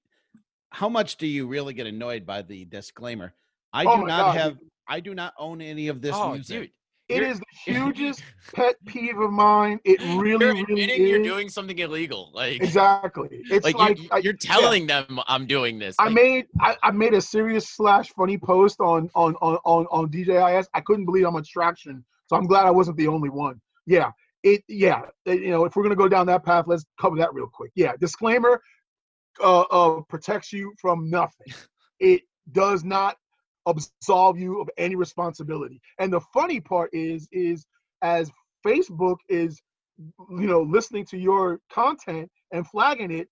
how 0.70 0.88
much 0.88 1.16
do 1.16 1.26
you 1.26 1.46
really 1.46 1.74
get 1.74 1.86
annoyed 1.86 2.24
by 2.24 2.42
the 2.42 2.64
disclaimer? 2.66 3.34
I 3.72 3.84
Oh 3.84 4.00
do 4.00 4.06
not 4.06 4.26
God, 4.26 4.36
have. 4.36 4.58
I 4.88 5.00
do 5.00 5.14
not 5.14 5.34
own 5.38 5.60
any 5.60 5.88
of 5.88 6.00
this 6.00 6.14
oh 6.14 6.32
music. 6.32 6.60
dude. 6.60 6.70
It 7.08 7.18
You're- 7.18 7.30
is 7.30 7.38
the 7.38 7.46
hugest 7.72 8.22
pet 8.52 8.74
peeve 8.84 9.18
of 9.18 9.30
mine. 9.30 9.78
It 9.84 10.00
really, 10.20 10.46
you're 10.46 10.66
really 10.66 10.90
is. 10.92 10.98
you're 11.10 11.22
doing 11.22 11.48
something 11.48 11.78
illegal. 11.78 12.30
Like, 12.34 12.56
exactly. 12.60 13.28
It's 13.50 13.64
like, 13.64 13.76
like, 13.78 13.98
you, 14.00 14.08
I- 14.10 14.18
you're 14.18 14.32
telling 14.32 14.86
them 14.88 15.20
I'm 15.28 15.46
doing 15.46 15.78
this. 15.78 15.94
I 16.00 16.06
Like, 16.06 16.14
made 16.14 16.46
I, 16.60 16.76
I 16.82 16.90
made 16.90 17.14
a 17.14 17.20
serious 17.20 17.68
slash 17.68 18.08
funny 18.10 18.38
post 18.38 18.80
on 18.80 19.08
on 19.14 19.36
on 19.36 19.56
on 19.64 19.86
on 19.92 20.08
DJIS. 20.10 20.66
I 20.74 20.80
couldn't 20.80 21.04
believe 21.04 21.24
how 21.24 21.30
much 21.30 21.50
traction. 21.50 22.04
So 22.28 22.34
I'm 22.36 22.46
glad 22.46 22.66
I 22.66 22.72
wasn't 22.72 22.96
the 22.96 23.06
only 23.06 23.30
one. 23.30 23.60
Yeah. 23.86 24.10
It 24.42 24.64
yeah. 24.68 25.02
it- 25.26 25.42
you 25.42 25.50
know, 25.50 25.64
if 25.64 25.76
we're 25.76 25.84
gonna 25.84 25.94
go 25.94 26.08
down 26.08 26.26
that 26.26 26.44
path, 26.44 26.64
let's 26.66 26.84
cover 27.00 27.16
that 27.18 27.32
real 27.32 27.46
quick. 27.52 27.70
Yeah. 27.76 27.92
Disclaimer 28.00 28.60
uh, 29.40 29.60
uh 29.60 30.00
protects 30.08 30.52
you 30.52 30.72
from 30.80 31.08
nothing. 31.08 31.52
It 32.00 32.22
does 32.52 32.84
not 32.84 33.16
absolve 33.66 34.38
you 34.38 34.60
of 34.60 34.68
any 34.78 34.94
responsibility. 34.96 35.80
And 35.98 36.12
the 36.12 36.20
funny 36.32 36.60
part 36.60 36.90
is 36.92 37.28
is 37.32 37.66
as 38.02 38.30
Facebook 38.66 39.16
is 39.28 39.60
you 39.98 40.46
know 40.46 40.62
listening 40.62 41.04
to 41.06 41.18
your 41.18 41.60
content 41.70 42.30
and 42.52 42.66
flagging 42.68 43.10
it 43.10 43.28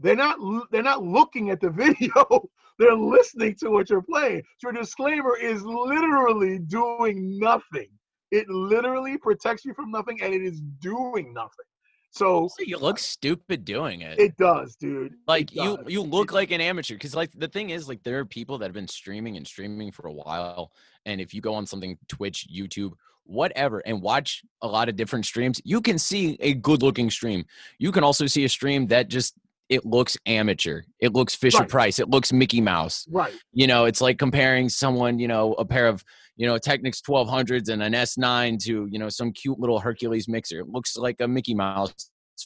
they're 0.00 0.16
not 0.16 0.38
they're 0.70 0.82
not 0.82 1.04
looking 1.04 1.50
at 1.50 1.60
the 1.60 1.70
video. 1.82 2.48
They're 2.78 2.94
listening 2.94 3.56
to 3.60 3.68
what 3.68 3.90
you're 3.90 4.02
playing. 4.02 4.42
So 4.58 4.70
your 4.70 4.72
disclaimer 4.72 5.36
is 5.36 5.62
literally 5.62 6.58
doing 6.60 7.38
nothing. 7.38 7.88
It 8.30 8.48
literally 8.48 9.18
protects 9.18 9.66
you 9.66 9.74
from 9.74 9.90
nothing 9.90 10.22
and 10.22 10.32
it 10.32 10.42
is 10.42 10.62
doing 10.80 11.34
nothing 11.34 11.66
so 12.10 12.48
you 12.58 12.76
look 12.78 12.98
stupid 12.98 13.64
doing 13.64 14.00
it. 14.02 14.18
it 14.18 14.36
does 14.36 14.76
dude 14.76 15.14
like 15.28 15.54
you 15.54 15.76
does. 15.76 15.86
you 15.88 16.02
It 16.02 16.08
look 16.08 16.28
does. 16.28 16.34
like 16.34 16.50
an 16.50 16.60
amateur 16.60 16.94
because 16.94 17.14
like 17.14 17.30
the 17.36 17.48
thing 17.48 17.70
is 17.70 17.88
like 17.88 18.02
there 18.02 18.18
are 18.18 18.24
people 18.24 18.58
that 18.58 18.66
have 18.66 18.74
been 18.74 18.88
streaming 18.88 19.36
and 19.36 19.46
streaming 19.46 19.92
for 19.92 20.06
a 20.06 20.12
while 20.12 20.72
and 21.06 21.20
if 21.20 21.32
you 21.32 21.40
go 21.40 21.54
on 21.54 21.66
something 21.66 21.96
twitch 22.08 22.46
youtube 22.52 22.92
whatever 23.24 23.78
and 23.86 24.02
watch 24.02 24.42
a 24.62 24.66
lot 24.66 24.88
of 24.88 24.96
different 24.96 25.24
streams 25.24 25.60
you 25.64 25.80
can 25.80 25.98
see 25.98 26.36
a 26.40 26.54
good 26.54 26.82
looking 26.82 27.08
stream 27.10 27.44
you 27.78 27.92
can 27.92 28.02
also 28.02 28.26
see 28.26 28.44
a 28.44 28.48
stream 28.48 28.86
that 28.88 29.08
just 29.08 29.34
it 29.70 29.86
looks 29.86 30.18
amateur 30.26 30.82
it 31.00 31.14
looks 31.14 31.34
fisher 31.34 31.60
Right. 31.60 31.68
price 31.68 31.98
it 31.98 32.10
looks 32.10 32.32
mickey 32.32 32.60
mouse. 32.60 33.06
Right. 33.08 33.32
You 33.52 33.66
know 33.66 33.86
it's 33.86 34.00
like 34.02 34.18
comparing 34.18 34.68
someone 34.68 35.18
you 35.18 35.28
know 35.28 35.54
a 35.54 35.64
pair 35.64 35.86
of 35.86 36.04
you 36.36 36.46
know 36.46 36.58
technics 36.58 37.00
1200s 37.00 37.68
and 37.70 37.82
an 37.82 37.92
s9 37.94 38.58
to 38.64 38.86
you 38.90 38.98
know 38.98 39.08
some 39.08 39.32
cute 39.32 39.58
little 39.58 39.78
hercules 39.80 40.28
mixer. 40.28 40.60
It 40.60 40.68
looks 40.68 40.96
like 40.96 41.16
a 41.20 41.28
mickey 41.28 41.54
mouse 41.54 41.94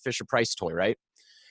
fisher 0.04 0.24
price 0.24 0.54
toy 0.54 0.72
right? 0.72 0.96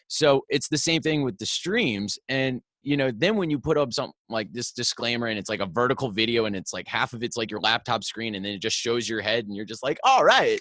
So 0.07 0.43
it's 0.49 0.69
the 0.69 0.77
same 0.77 1.01
thing 1.01 1.23
with 1.23 1.37
the 1.39 1.45
streams 1.45 2.17
and 2.29 2.61
you 2.83 2.97
know 2.97 3.09
then 3.15 3.37
when 3.37 3.49
you 3.49 3.57
put 3.57 3.77
up 3.77 3.93
something 3.93 4.13
like 4.29 4.51
this 4.53 4.71
disclaimer 4.73 5.27
and 5.27 5.39
it's 5.39 5.49
like 5.49 5.61
a 5.61 5.65
vertical 5.65 6.11
video 6.11 6.45
and 6.45 6.55
it's 6.55 6.73
like 6.73 6.87
half 6.87 7.13
of 7.13 7.23
it's 7.23 7.37
like 7.37 7.49
your 7.49 7.61
laptop 7.61 8.03
screen 8.03 8.35
and 8.35 8.45
then 8.45 8.53
it 8.53 8.61
just 8.61 8.75
shows 8.77 9.07
your 9.09 9.21
head 9.21 9.45
and 9.45 9.55
you're 9.55 9.65
just 9.65 9.81
like 9.83 9.97
all 10.03 10.23
right. 10.23 10.59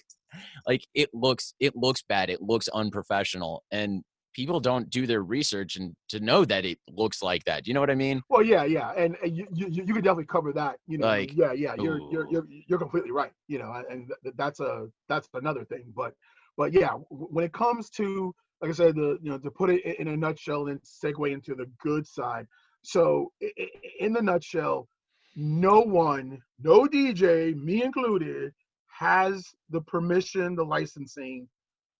Like 0.66 0.87
it 0.95 1.11
looks 1.12 1.52
it 1.61 1.76
looks 1.76 2.02
bad 2.09 2.31
it 2.31 2.40
looks 2.40 2.69
unprofessional 2.69 3.64
and 3.71 4.02
people 4.33 4.61
don't 4.61 4.89
do 4.91 5.07
their 5.07 5.23
research 5.23 5.77
and 5.77 5.95
to 6.09 6.21
know 6.21 6.45
that 6.45 6.65
it 6.65 6.79
looks 6.91 7.23
like 7.23 7.45
that 7.45 7.67
you 7.67 7.75
know 7.75 7.81
what 7.81 7.91
i 7.91 7.95
mean? 7.95 8.23
Well 8.29 8.43
yeah 8.43 8.65
yeah 8.65 8.93
and, 8.93 9.17
and 9.23 9.37
you, 9.37 9.47
you 9.53 9.69
you 9.69 9.95
can 9.95 10.03
definitely 10.03 10.27
cover 10.27 10.53
that 10.55 10.77
you 10.87 10.99
know 10.99 11.07
Like, 11.07 11.33
yeah 11.35 11.53
yeah 11.53 11.75
you're, 11.79 12.01
you're 12.11 12.27
you're 12.31 12.47
you're 12.69 12.79
completely 12.79 13.11
right 13.11 13.33
you 13.49 13.59
know 13.59 13.83
and 13.91 14.11
th- 14.23 14.35
that's 14.37 14.61
a 14.61 14.89
that's 15.09 15.29
another 15.35 15.65
thing 15.65 15.85
but 15.95 16.15
but 16.57 16.73
yeah 16.73 16.91
when 17.11 17.45
it 17.45 17.53
comes 17.53 17.91
to 17.91 18.35
like 18.61 18.71
i 18.71 18.75
said 18.75 18.95
the 18.95 19.19
you 19.23 19.31
know 19.31 19.39
to 19.39 19.51
put 19.51 19.71
it 19.71 19.85
in 19.99 20.09
a 20.09 20.17
nutshell 20.17 20.69
and 20.69 20.81
segue 20.83 21.33
into 21.33 21.55
the 21.55 21.67
good 21.81 22.07
side 22.07 22.47
so 22.83 23.33
in 24.01 24.12
the 24.12 24.23
nutshell 24.23 24.89
no 25.37 25.81
one 25.81 26.39
no 26.62 26.87
dj 26.87 27.55
me 27.57 27.83
included 27.83 28.53
has 28.89 29.47
the 29.71 29.81
permission 29.83 30.55
the 30.55 30.65
licensing 30.65 31.49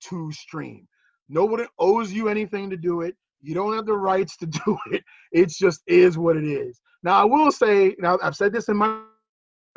to 0.01 0.31
stream 0.33 0.87
nobody 1.29 1.65
owes 1.79 2.13
you 2.13 2.29
anything 2.29 2.71
to 2.71 2.77
do 2.77 3.03
it. 3.03 3.17
You 3.41 3.55
don't 3.55 3.75
have 3.75 3.87
the 3.87 3.95
rights 3.95 4.37
to 4.39 4.47
do 4.65 4.79
it. 4.91 5.03
It 5.33 5.49
just 5.49 5.83
is 5.87 6.19
what 6.19 6.37
it 6.37 6.45
is. 6.45 6.81
Now 7.03 7.21
i 7.21 7.25
will 7.25 7.51
say 7.51 7.95
now 7.99 8.19
i've 8.23 8.37
said 8.37 8.53
this 8.53 8.69
in 8.69 8.77
my 8.77 9.03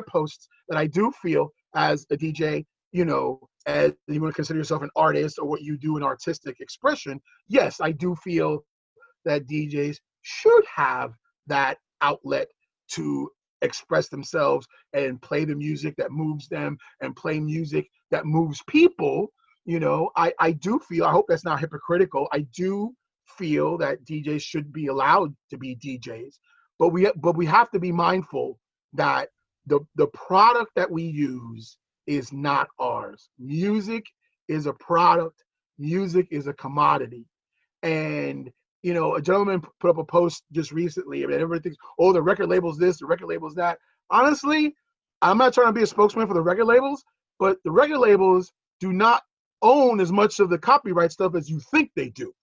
posts 0.07 0.47
that 0.69 0.77
i 0.77 0.85
do 0.85 1.11
feel 1.21 1.49
as 1.75 2.05
a 2.11 2.17
dj 2.17 2.65
you 2.91 3.05
know 3.05 3.39
as 3.65 3.93
you 4.07 4.21
want 4.21 4.31
to 4.31 4.35
consider 4.35 4.59
yourself 4.59 4.83
an 4.83 4.89
artist 4.95 5.39
or 5.39 5.47
what 5.47 5.61
you 5.61 5.77
do 5.77 5.97
in 5.97 6.03
artistic 6.03 6.57
expression 6.59 7.19
yes 7.47 7.79
i 7.81 7.91
do 7.91 8.15
feel 8.23 8.63
that 9.23 9.47
djs 9.47 9.97
should 10.21 10.63
have 10.73 11.13
that 11.47 11.77
outlet 12.01 12.47
to 12.89 13.29
express 13.61 14.09
themselves 14.09 14.67
and 14.93 15.21
play 15.21 15.45
the 15.45 15.55
music 15.55 15.95
that 15.97 16.11
moves 16.11 16.47
them 16.49 16.77
and 17.01 17.15
play 17.15 17.39
music 17.39 17.87
that 18.11 18.25
moves 18.25 18.61
people 18.67 19.27
you 19.65 19.79
know 19.79 20.09
i 20.15 20.33
i 20.39 20.51
do 20.51 20.79
feel 20.79 21.05
i 21.05 21.11
hope 21.11 21.25
that's 21.27 21.45
not 21.45 21.59
hypocritical 21.59 22.27
i 22.31 22.39
do 22.55 22.93
feel 23.37 23.77
that 23.77 24.03
djs 24.05 24.41
should 24.41 24.71
be 24.71 24.87
allowed 24.87 25.35
to 25.49 25.57
be 25.57 25.75
djs 25.75 26.35
but 26.79 26.89
we 26.89 27.09
but 27.17 27.35
we 27.35 27.45
have 27.45 27.69
to 27.71 27.79
be 27.79 27.91
mindful 27.91 28.59
that 28.93 29.29
the 29.65 29.79
the 29.95 30.07
product 30.07 30.71
that 30.75 30.89
we 30.89 31.03
use 31.03 31.77
is 32.07 32.31
not 32.31 32.67
ours 32.79 33.29
music 33.39 34.05
is 34.47 34.65
a 34.67 34.73
product 34.73 35.43
music 35.77 36.27
is 36.31 36.47
a 36.47 36.53
commodity 36.53 37.25
and 37.83 38.51
you 38.85 38.93
know, 38.93 39.15
a 39.15 39.21
gentleman 39.21 39.63
put 39.79 39.89
up 39.89 39.97
a 39.97 40.03
post 40.03 40.43
just 40.51 40.71
recently. 40.71 41.23
I 41.23 41.25
mean, 41.25 41.37
everybody 41.37 41.59
thinks, 41.59 41.77
oh, 41.97 42.13
the 42.13 42.21
record 42.21 42.49
label's 42.49 42.77
this, 42.77 42.99
the 42.99 43.07
record 43.07 43.25
label's 43.25 43.55
that. 43.55 43.79
Honestly, 44.11 44.75
I'm 45.23 45.39
not 45.39 45.55
trying 45.55 45.69
to 45.69 45.73
be 45.73 45.81
a 45.81 45.87
spokesman 45.87 46.27
for 46.27 46.35
the 46.35 46.41
record 46.43 46.65
labels, 46.65 47.03
but 47.39 47.57
the 47.63 47.71
record 47.71 47.97
labels 47.97 48.53
do 48.79 48.93
not 48.93 49.23
own 49.61 49.99
as 49.99 50.11
much 50.11 50.39
of 50.39 50.49
the 50.49 50.57
copyright 50.57 51.11
stuff 51.11 51.35
as 51.35 51.49
you 51.49 51.59
think 51.71 51.91
they 51.95 52.09
do. 52.09 52.33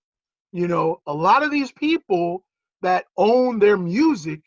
You 0.53 0.69
know, 0.69 1.01
a 1.07 1.15
lot 1.15 1.43
of 1.43 1.51
these 1.51 1.73
people 1.73 2.45
that 2.83 3.07
own 3.17 3.59
their 3.59 3.77
music 3.77 4.41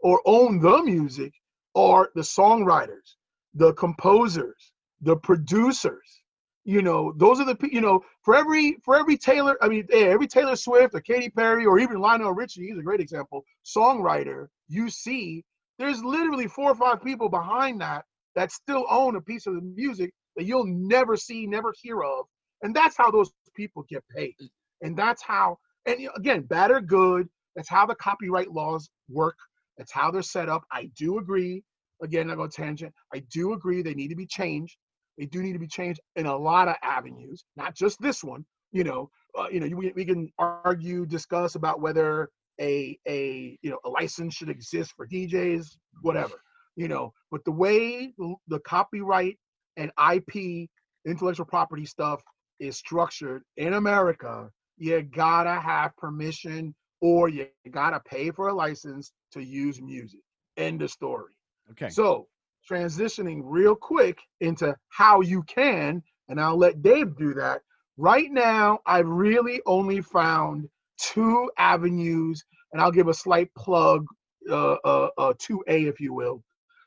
or 0.00 0.22
own 0.24 0.60
the 0.60 0.82
music 0.82 1.32
are 1.74 2.10
the 2.14 2.22
songwriters, 2.22 3.16
the 3.54 3.74
composers, 3.74 4.72
the 5.02 5.16
producers, 5.16 6.20
you 6.64 6.82
know, 6.82 7.12
those 7.16 7.40
are 7.40 7.46
the 7.46 7.56
you 7.72 7.80
know 7.80 8.04
for 8.22 8.36
every 8.36 8.76
for 8.84 8.96
every 8.96 9.16
Taylor, 9.16 9.56
I 9.62 9.68
mean, 9.68 9.86
every 9.92 10.26
Taylor 10.26 10.56
Swift 10.56 10.94
or 10.94 11.00
Katy 11.00 11.30
Perry 11.30 11.64
or 11.64 11.78
even 11.78 12.00
Lionel 12.00 12.32
Richie, 12.32 12.68
he's 12.68 12.78
a 12.78 12.82
great 12.82 13.00
example, 13.00 13.44
songwriter. 13.64 14.46
You 14.68 14.90
see, 14.90 15.42
there's 15.78 16.04
literally 16.04 16.46
four 16.46 16.70
or 16.70 16.74
five 16.74 17.02
people 17.02 17.28
behind 17.28 17.80
that 17.80 18.04
that 18.34 18.52
still 18.52 18.86
own 18.90 19.16
a 19.16 19.20
piece 19.20 19.46
of 19.46 19.54
the 19.54 19.62
music 19.62 20.12
that 20.36 20.44
you'll 20.44 20.66
never 20.66 21.16
see, 21.16 21.46
never 21.46 21.72
hear 21.82 22.02
of, 22.02 22.26
and 22.62 22.74
that's 22.74 22.96
how 22.96 23.10
those 23.10 23.30
people 23.54 23.84
get 23.88 24.04
paid, 24.14 24.34
and 24.82 24.96
that's 24.96 25.22
how. 25.22 25.58
And 25.86 25.98
again, 26.14 26.42
bad 26.42 26.70
or 26.70 26.82
good, 26.82 27.26
that's 27.56 27.68
how 27.68 27.86
the 27.86 27.94
copyright 27.94 28.52
laws 28.52 28.90
work. 29.08 29.36
That's 29.78 29.90
how 29.90 30.10
they're 30.10 30.20
set 30.20 30.50
up. 30.50 30.62
I 30.70 30.90
do 30.94 31.18
agree. 31.18 31.64
Again, 32.02 32.30
I 32.30 32.34
go 32.34 32.46
tangent. 32.46 32.92
I 33.14 33.22
do 33.32 33.54
agree 33.54 33.80
they 33.80 33.94
need 33.94 34.08
to 34.08 34.14
be 34.14 34.26
changed 34.26 34.76
they 35.20 35.26
do 35.26 35.42
need 35.42 35.52
to 35.52 35.58
be 35.58 35.68
changed 35.68 36.00
in 36.16 36.24
a 36.24 36.36
lot 36.36 36.66
of 36.66 36.76
avenues, 36.82 37.44
not 37.54 37.74
just 37.74 38.00
this 38.00 38.24
one. 38.24 38.44
You 38.72 38.84
know, 38.84 39.10
uh, 39.38 39.48
you 39.52 39.60
know, 39.60 39.76
we, 39.76 39.92
we 39.94 40.04
can 40.06 40.32
argue, 40.38 41.04
discuss 41.04 41.56
about 41.56 41.82
whether 41.82 42.30
a 42.58 42.98
a 43.06 43.58
you 43.60 43.70
know 43.70 43.78
a 43.84 43.90
license 43.90 44.34
should 44.34 44.48
exist 44.48 44.94
for 44.96 45.06
DJs, 45.06 45.66
whatever. 46.00 46.40
You 46.74 46.88
know, 46.88 47.12
but 47.30 47.44
the 47.44 47.52
way 47.52 48.14
the, 48.16 48.34
the 48.48 48.60
copyright 48.60 49.38
and 49.80 49.90
IP, 50.14 50.68
intellectual 51.06 51.46
property 51.46 51.86
stuff 51.86 52.22
is 52.60 52.76
structured 52.76 53.42
in 53.56 53.74
America, 53.74 54.50
you 54.76 55.00
gotta 55.02 55.58
have 55.58 55.96
permission 55.96 56.74
or 57.00 57.28
you 57.28 57.46
gotta 57.70 58.00
pay 58.00 58.30
for 58.30 58.48
a 58.48 58.54
license 58.54 59.12
to 59.32 59.42
use 59.42 59.80
music. 59.80 60.20
End 60.58 60.82
of 60.82 60.90
story. 60.90 61.32
Okay. 61.70 61.88
So 61.88 62.26
transitioning 62.70 63.40
real 63.42 63.74
quick 63.74 64.18
into 64.40 64.76
how 64.90 65.22
you 65.22 65.42
can, 65.44 66.02
and 66.28 66.38
I'll 66.38 66.58
let 66.58 66.82
Dave 66.82 67.16
do 67.16 67.32
that. 67.34 67.62
Right 67.96 68.30
now, 68.30 68.80
I've 68.86 69.08
really 69.08 69.62
only 69.66 70.02
found 70.02 70.68
two 70.98 71.50
avenues, 71.56 72.44
and 72.72 72.82
I'll 72.82 72.92
give 72.92 73.08
a 73.08 73.14
slight 73.14 73.48
plug, 73.56 74.04
uh, 74.50 74.76
uh, 74.84 75.08
uh 75.16 75.32
2A, 75.34 75.88
if 75.88 76.00
you 76.00 76.12
will. 76.12 76.42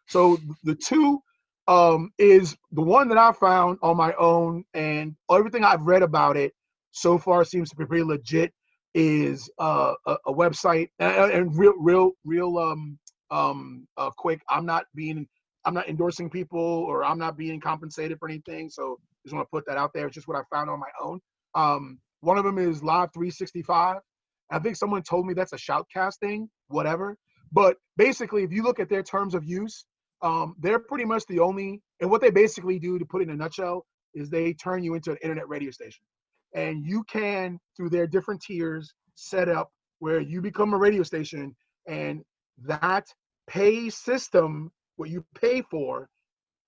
So 0.08 0.38
the 0.64 0.76
two 0.76 1.22
um, 1.68 2.12
is 2.18 2.56
the 2.72 2.82
one 2.82 3.08
that 3.10 3.18
I 3.18 3.32
found 3.32 3.78
on 3.82 3.98
my 3.98 4.14
own, 4.14 4.64
and 4.74 5.16
everything 5.32 5.64
I've 5.64 5.84
read 5.84 6.04
about 6.04 6.38
it 6.38 6.54
so 6.92 7.18
far 7.18 7.44
seems 7.46 7.70
to 7.70 7.76
be 7.76 7.86
pretty 7.86 8.04
legit. 8.04 8.54
Is 8.96 9.50
uh, 9.58 9.94
a, 10.06 10.18
a, 10.28 10.34
website 10.34 10.90
and, 11.00 11.32
and, 11.32 11.58
real, 11.58 11.74
real, 11.80 12.12
real 12.24 12.60
um, 12.60 13.00
um, 13.32 13.88
uh, 13.98 14.12
quick. 14.16 14.40
I'm 14.50 14.68
not 14.68 14.86
being 14.94 15.28
I'm 15.66 15.74
not 15.74 15.90
endorsing 15.90 16.30
people 16.30 16.60
or 16.60 17.04
I'm 17.04 17.18
not 17.18 17.38
being 17.38 17.60
compensated 17.60 18.20
for 18.20 18.30
anything. 18.30 18.70
So 18.70 19.00
just 19.26 19.34
want 19.34 19.48
to 19.48 19.50
put 19.50 19.66
that 19.68 19.78
out 19.78 19.92
there. 19.94 20.08
It's 20.08 20.16
just 20.16 20.28
what 20.28 20.38
I 20.38 20.42
found 20.56 20.70
on 20.70 20.80
my 20.80 20.90
own. 21.02 21.20
Um, 21.56 22.00
one 22.22 22.38
of 22.38 22.44
them 22.44 22.58
is 22.58 22.84
Live 22.84 23.10
365. 23.14 23.98
I 24.52 24.60
think 24.60 24.76
someone 24.76 25.04
told 25.04 25.26
me 25.26 25.34
that's 25.34 25.54
a 25.54 25.58
shoutcast 25.58 26.20
thing, 26.20 26.50
whatever. 26.68 27.18
But 27.52 27.78
basically, 27.98 28.44
if 28.44 28.52
you 28.52 28.64
look 28.64 28.80
at 28.80 28.90
their 28.90 29.04
terms 29.04 29.36
of 29.36 29.44
use, 29.46 29.86
um, 30.24 30.56
they're 30.60 30.80
pretty 30.80 31.06
much 31.06 31.26
the 31.28 31.40
only, 31.40 31.82
and 32.00 32.10
what 32.10 32.22
they 32.22 32.32
basically 32.32 32.80
do, 32.80 32.98
to 32.98 33.06
put 33.06 33.22
it 33.22 33.26
in 33.28 33.32
a 33.32 33.38
nutshell, 33.38 33.86
is 34.14 34.30
they 34.30 34.54
turn 34.54 34.84
you 34.84 34.96
into 34.96 35.12
an 35.12 35.18
internet 35.22 35.48
radio 35.50 35.70
station. 35.70 36.04
And 36.56 36.86
you 36.86 37.04
can, 37.04 37.60
through 37.76 37.90
their 37.90 38.08
different 38.08 38.42
tiers, 38.42 38.94
set 39.16 39.50
up 39.50 39.70
where 40.00 40.20
you 40.20 40.42
become 40.42 40.74
a 40.74 40.78
radio 40.78 41.04
station, 41.04 41.56
and 41.88 42.24
that 42.66 43.06
pay 43.48 43.90
system 43.90 44.72
what 44.96 45.10
you 45.10 45.26
pay 45.40 45.62
for 45.62 46.08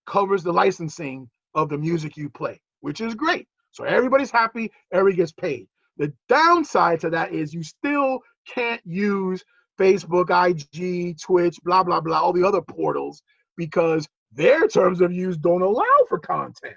covers 0.06 0.44
the 0.44 0.52
licensing 0.52 1.30
of 1.54 1.70
the 1.70 1.78
music 1.78 2.18
you 2.18 2.30
play, 2.30 2.60
which 2.82 3.00
is 3.00 3.16
great. 3.16 3.48
So 3.72 3.84
everybody's 3.84 4.32
happy, 4.32 4.72
everybody 4.92 5.18
gets 5.18 5.32
paid. 5.32 5.68
The 5.98 6.12
downside 6.28 7.00
to 7.02 7.10
that 7.12 7.34
is 7.34 7.54
you 7.54 7.64
still 7.64 8.20
can't 8.48 8.82
use 8.84 9.44
Facebook, 9.80 10.30
IG, 10.30 11.18
Twitch, 11.22 11.58
blah, 11.64 11.84
blah, 11.84 12.02
blah, 12.02 12.20
all 12.20 12.34
the 12.34 12.46
other 12.46 12.62
portals 12.62 13.22
because 13.58 14.08
their 14.34 14.68
terms 14.68 15.02
of 15.02 15.14
use 15.14 15.38
don't 15.38 15.62
allow 15.62 16.06
for 16.10 16.20
content. 16.20 16.76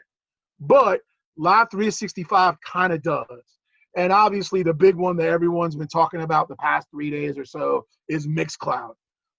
But 0.60 1.00
Live 1.36 1.70
365 1.70 2.56
kind 2.60 2.92
of 2.92 3.02
does. 3.02 3.26
And 3.96 4.12
obviously, 4.12 4.62
the 4.62 4.74
big 4.74 4.96
one 4.96 5.16
that 5.16 5.28
everyone's 5.28 5.76
been 5.76 5.88
talking 5.88 6.22
about 6.22 6.48
the 6.48 6.56
past 6.56 6.88
three 6.90 7.10
days 7.10 7.38
or 7.38 7.44
so 7.44 7.86
is 8.08 8.26
Mixcloud. 8.26 8.94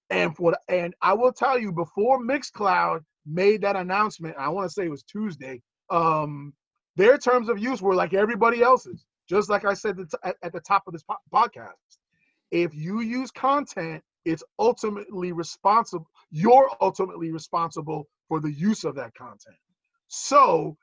And 0.09 0.35
for 0.35 0.51
the, 0.51 0.59
and 0.73 0.93
I 1.01 1.13
will 1.13 1.31
tell 1.31 1.59
you, 1.59 1.71
before 1.71 2.19
Mixcloud 2.19 3.01
made 3.25 3.61
that 3.61 3.75
announcement, 3.75 4.35
I 4.37 4.49
want 4.49 4.67
to 4.67 4.73
say 4.73 4.85
it 4.85 4.91
was 4.91 5.03
Tuesday. 5.03 5.61
Um, 5.89 6.53
their 6.95 7.17
terms 7.17 7.47
of 7.47 7.59
use 7.59 7.81
were 7.81 7.95
like 7.95 8.13
everybody 8.13 8.61
else's, 8.61 9.05
just 9.29 9.49
like 9.49 9.65
I 9.65 9.73
said 9.73 9.97
at, 10.23 10.35
at 10.41 10.51
the 10.51 10.61
top 10.61 10.83
of 10.87 10.93
this 10.93 11.03
podcast. 11.33 11.73
If 12.51 12.73
you 12.73 13.01
use 13.01 13.29
content, 13.31 14.03
it's 14.25 14.43
ultimately 14.57 15.31
responsible. 15.31 16.07
You're 16.31 16.69
ultimately 16.81 17.31
responsible 17.31 18.07
for 18.27 18.39
the 18.39 18.51
use 18.51 18.83
of 18.83 18.95
that 18.95 19.13
content. 19.15 19.55
So, 20.07 20.77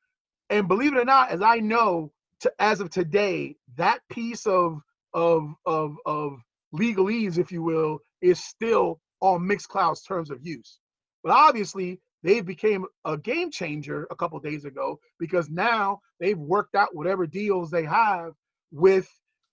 and 0.50 0.68
believe 0.68 0.94
it 0.94 0.98
or 1.00 1.04
not, 1.04 1.30
as 1.30 1.42
I 1.42 1.56
know, 1.56 2.12
to, 2.40 2.52
as 2.58 2.80
of 2.80 2.90
today, 2.90 3.56
that 3.76 4.00
piece 4.10 4.46
of 4.46 4.80
of 5.14 5.48
of 5.64 5.96
of 6.06 6.38
legalese, 6.74 7.38
if 7.38 7.50
you 7.50 7.62
will, 7.62 8.00
is 8.20 8.42
still 8.42 9.00
on 9.20 9.40
Mixcloud's 9.40 10.02
terms 10.02 10.30
of 10.30 10.38
use. 10.42 10.78
But 11.22 11.32
obviously, 11.32 12.00
they 12.22 12.40
became 12.40 12.84
a 13.04 13.16
game 13.16 13.50
changer 13.50 14.06
a 14.10 14.16
couple 14.16 14.38
days 14.40 14.64
ago 14.64 14.98
because 15.18 15.48
now 15.48 16.00
they've 16.20 16.38
worked 16.38 16.74
out 16.74 16.94
whatever 16.94 17.26
deals 17.26 17.70
they 17.70 17.84
have 17.84 18.32
with 18.72 19.08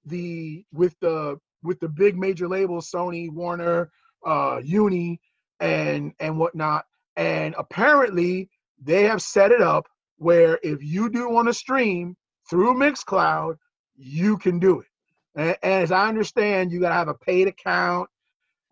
the 0.05 0.65
with 0.73 0.95
the 0.99 1.37
with 1.63 1.79
the 1.79 1.89
big 1.89 2.17
major 2.17 2.47
labels, 2.47 2.89
Sony, 2.91 3.31
Warner, 3.31 3.91
uh, 4.25 4.59
Uni, 4.63 5.19
and 5.59 6.13
and 6.19 6.37
whatnot. 6.37 6.85
And 7.15 7.55
apparently, 7.57 8.49
they 8.81 9.03
have 9.03 9.21
set 9.21 9.51
it 9.51 9.61
up 9.61 9.87
where 10.17 10.59
if 10.63 10.83
you 10.83 11.09
do 11.09 11.29
want 11.29 11.47
to 11.47 11.53
stream 11.53 12.15
through 12.49 12.75
Mixcloud, 12.75 13.57
you 13.95 14.37
can 14.37 14.59
do 14.59 14.79
it. 14.79 14.87
And, 15.35 15.57
and 15.63 15.83
as 15.83 15.91
I 15.91 16.07
understand, 16.07 16.71
you 16.71 16.79
got 16.79 16.89
to 16.89 16.95
have 16.95 17.07
a 17.07 17.13
paid 17.13 17.47
account 17.47 18.09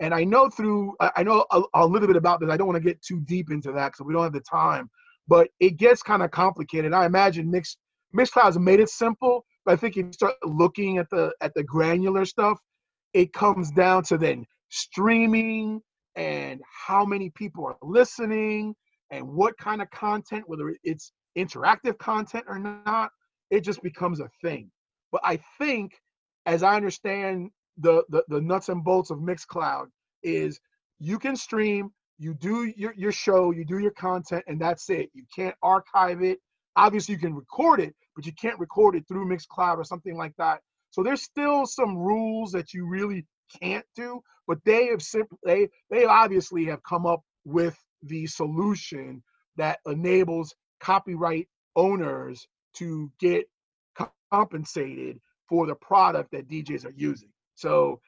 and 0.02 0.16
I 0.16 0.24
know 0.24 0.50
through, 0.50 0.96
I 1.00 1.22
know 1.22 1.46
a, 1.52 1.62
a 1.76 1.86
little 1.86 2.08
bit 2.08 2.18
about 2.18 2.40
this. 2.40 2.50
I 2.50 2.58
don't 2.58 2.68
want 2.68 2.84
to 2.84 2.84
get 2.84 3.02
too 3.04 3.22
deep 3.22 3.52
into 3.52 3.72
that 3.74 3.92
because 3.92 4.06
we 4.06 4.14
don't 4.14 4.24
have 4.24 4.34
the 4.34 4.42
time. 4.42 4.90
But 5.28 5.50
it 5.60 5.78
gets 5.78 6.02
kind 6.02 6.24
of 6.24 6.32
complicated. 6.32 6.92
I 6.92 7.06
imagine 7.06 7.50
Mix 7.50 7.78
Mixcloud's 8.14 8.58
made 8.58 8.80
it 8.80 8.90
simple, 8.90 9.46
but 9.64 9.74
I 9.74 9.76
think 9.78 9.96
if 9.96 10.08
you 10.08 10.12
start 10.12 10.34
looking 10.44 10.98
at 10.98 11.08
the 11.12 11.32
at 11.40 11.54
the 11.54 11.64
granular 11.64 12.26
stuff, 12.26 12.60
it 13.14 13.34
comes 13.34 13.72
down 13.72 14.04
to 14.04 14.18
then 14.18 14.46
streaming 14.70 15.82
and 16.16 16.62
how 16.88 17.06
many 17.06 17.30
people 17.32 17.66
are 17.66 17.78
listening 17.82 18.76
and 19.12 19.28
what 19.28 19.58
kind 19.58 19.82
of 19.82 19.90
content, 19.92 20.44
whether 20.48 20.74
it's 20.84 21.12
interactive 21.38 21.98
content 21.98 22.46
or 22.48 22.60
not, 22.60 23.12
it 23.50 23.62
just 23.62 23.82
becomes 23.84 24.20
a 24.20 24.30
thing. 24.42 24.72
But 25.12 25.22
I 25.24 25.40
think, 25.58 25.94
as 26.46 26.64
I 26.64 26.76
understand 26.76 27.52
the, 27.78 28.04
the 28.10 28.24
the 28.30 28.42
nuts 28.42 28.70
and 28.70 28.84
bolts 28.84 29.12
of 29.12 29.20
Mixcloud 29.20 29.88
is 30.24 30.60
you 31.00 31.20
can 31.20 31.36
stream, 31.36 31.92
you 32.18 32.34
do 32.34 32.72
your, 32.76 32.94
your 32.96 33.12
show, 33.12 33.52
you 33.52 33.66
do 33.66 33.80
your 33.80 33.92
content, 33.92 34.44
and 34.48 34.60
that's 34.60 34.90
it. 34.90 35.10
You 35.14 35.24
can't 35.36 35.56
archive 35.62 36.22
it. 36.22 36.40
Obviously, 36.76 37.16
you 37.16 37.20
can 37.20 37.36
record 37.36 37.80
it, 37.82 37.94
but 38.16 38.26
you 38.26 38.32
can't 38.34 38.60
record 38.60 38.96
it 38.96 39.06
through 39.08 39.28
Mixcloud 39.28 39.78
or 39.78 39.84
something 39.84 40.18
like 40.18 40.34
that. 40.38 40.62
So 40.92 41.04
there's 41.04 41.24
still 41.24 41.66
some 41.66 41.98
rules 41.98 42.52
that 42.52 42.74
you 42.74 42.88
really 42.88 43.26
can't 43.62 43.86
do, 43.96 44.22
but 44.48 44.60
they 44.66 44.88
have 44.88 45.02
simply 45.02 45.38
they 45.44 45.70
they 45.90 46.06
obviously 46.06 46.66
have 46.66 46.84
come 46.84 47.06
up 47.06 47.22
with 47.46 47.78
the 48.04 48.28
solution 48.28 49.24
that 49.58 49.80
enables 49.86 50.54
copyright 50.80 51.48
owners 51.76 52.48
to 52.74 53.12
get 53.20 53.46
compensated 54.32 55.20
for 55.48 55.68
the 55.68 55.76
product 55.76 56.32
that 56.32 56.48
DJs 56.48 56.86
are 56.86 56.94
using. 56.96 57.30
So 57.56 58.00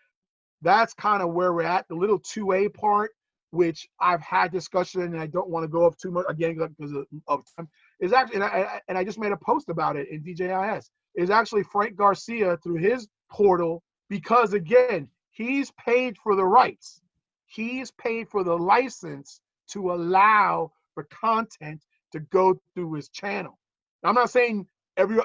that's 0.61 0.93
kind 0.93 1.21
of 1.21 1.33
where 1.33 1.53
we're 1.53 1.63
at. 1.63 1.87
The 1.89 1.95
little 1.95 2.19
2A 2.19 2.73
part, 2.73 3.11
which 3.51 3.87
I've 3.99 4.21
had 4.21 4.51
discussion 4.51 5.01
and 5.01 5.19
I 5.19 5.27
don't 5.27 5.49
want 5.49 5.65
to 5.65 5.67
go 5.67 5.85
up 5.85 5.97
too 5.97 6.11
much 6.11 6.25
again 6.29 6.57
because 6.57 6.93
of, 6.93 7.05
of 7.27 7.43
time, 7.57 7.67
is 7.99 8.13
actually, 8.13 8.35
and 8.35 8.45
I, 8.45 8.81
and 8.87 8.97
I 8.97 9.03
just 9.03 9.19
made 9.19 9.33
a 9.33 9.37
post 9.37 9.69
about 9.69 9.97
it 9.97 10.07
in 10.09 10.23
DJIS, 10.23 10.85
is 11.15 11.29
actually 11.29 11.63
Frank 11.63 11.95
Garcia 11.95 12.57
through 12.57 12.75
his 12.77 13.07
portal 13.29 13.83
because 14.09 14.53
again, 14.53 15.07
he's 15.31 15.71
paid 15.71 16.17
for 16.17 16.35
the 16.35 16.45
rights. 16.45 17.01
He's 17.45 17.91
paid 17.91 18.29
for 18.29 18.43
the 18.43 18.57
license 18.57 19.41
to 19.69 19.91
allow 19.91 20.71
for 20.93 21.03
content 21.05 21.81
to 22.11 22.19
go 22.19 22.59
through 22.73 22.93
his 22.93 23.09
channel. 23.09 23.57
Now, 24.01 24.09
I'm 24.09 24.15
not 24.15 24.29
saying 24.29 24.67
every 24.97 25.19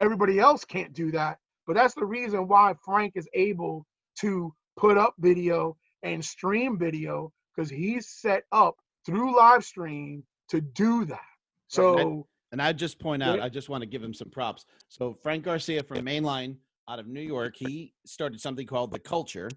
everybody 0.00 0.38
else 0.38 0.64
can't 0.64 0.92
do 0.92 1.10
that, 1.12 1.38
but 1.66 1.74
that's 1.74 1.94
the 1.94 2.04
reason 2.04 2.48
why 2.48 2.74
Frank 2.84 3.12
is 3.16 3.28
able 3.34 3.86
to 4.20 4.52
put 4.76 4.96
up 4.96 5.14
video 5.18 5.76
and 6.02 6.24
stream 6.24 6.78
video 6.78 7.32
because 7.54 7.70
he's 7.70 8.08
set 8.08 8.44
up 8.52 8.76
through 9.04 9.36
live 9.36 9.64
stream 9.64 10.22
to 10.48 10.60
do 10.60 11.04
that. 11.06 11.20
So. 11.68 12.26
And 12.52 12.62
I 12.62 12.72
just 12.72 12.98
point 12.98 13.22
out, 13.22 13.40
I 13.40 13.48
just 13.48 13.68
want 13.68 13.82
to 13.82 13.86
give 13.86 14.02
him 14.02 14.14
some 14.14 14.30
props. 14.30 14.64
So 14.88 15.16
Frank 15.22 15.44
Garcia 15.44 15.82
from 15.82 15.98
Mainline 15.98 16.56
out 16.88 16.98
of 16.98 17.06
New 17.06 17.20
York, 17.20 17.54
he 17.56 17.92
started 18.06 18.40
something 18.40 18.66
called 18.66 18.90
the 18.90 18.98
Culture. 18.98 19.50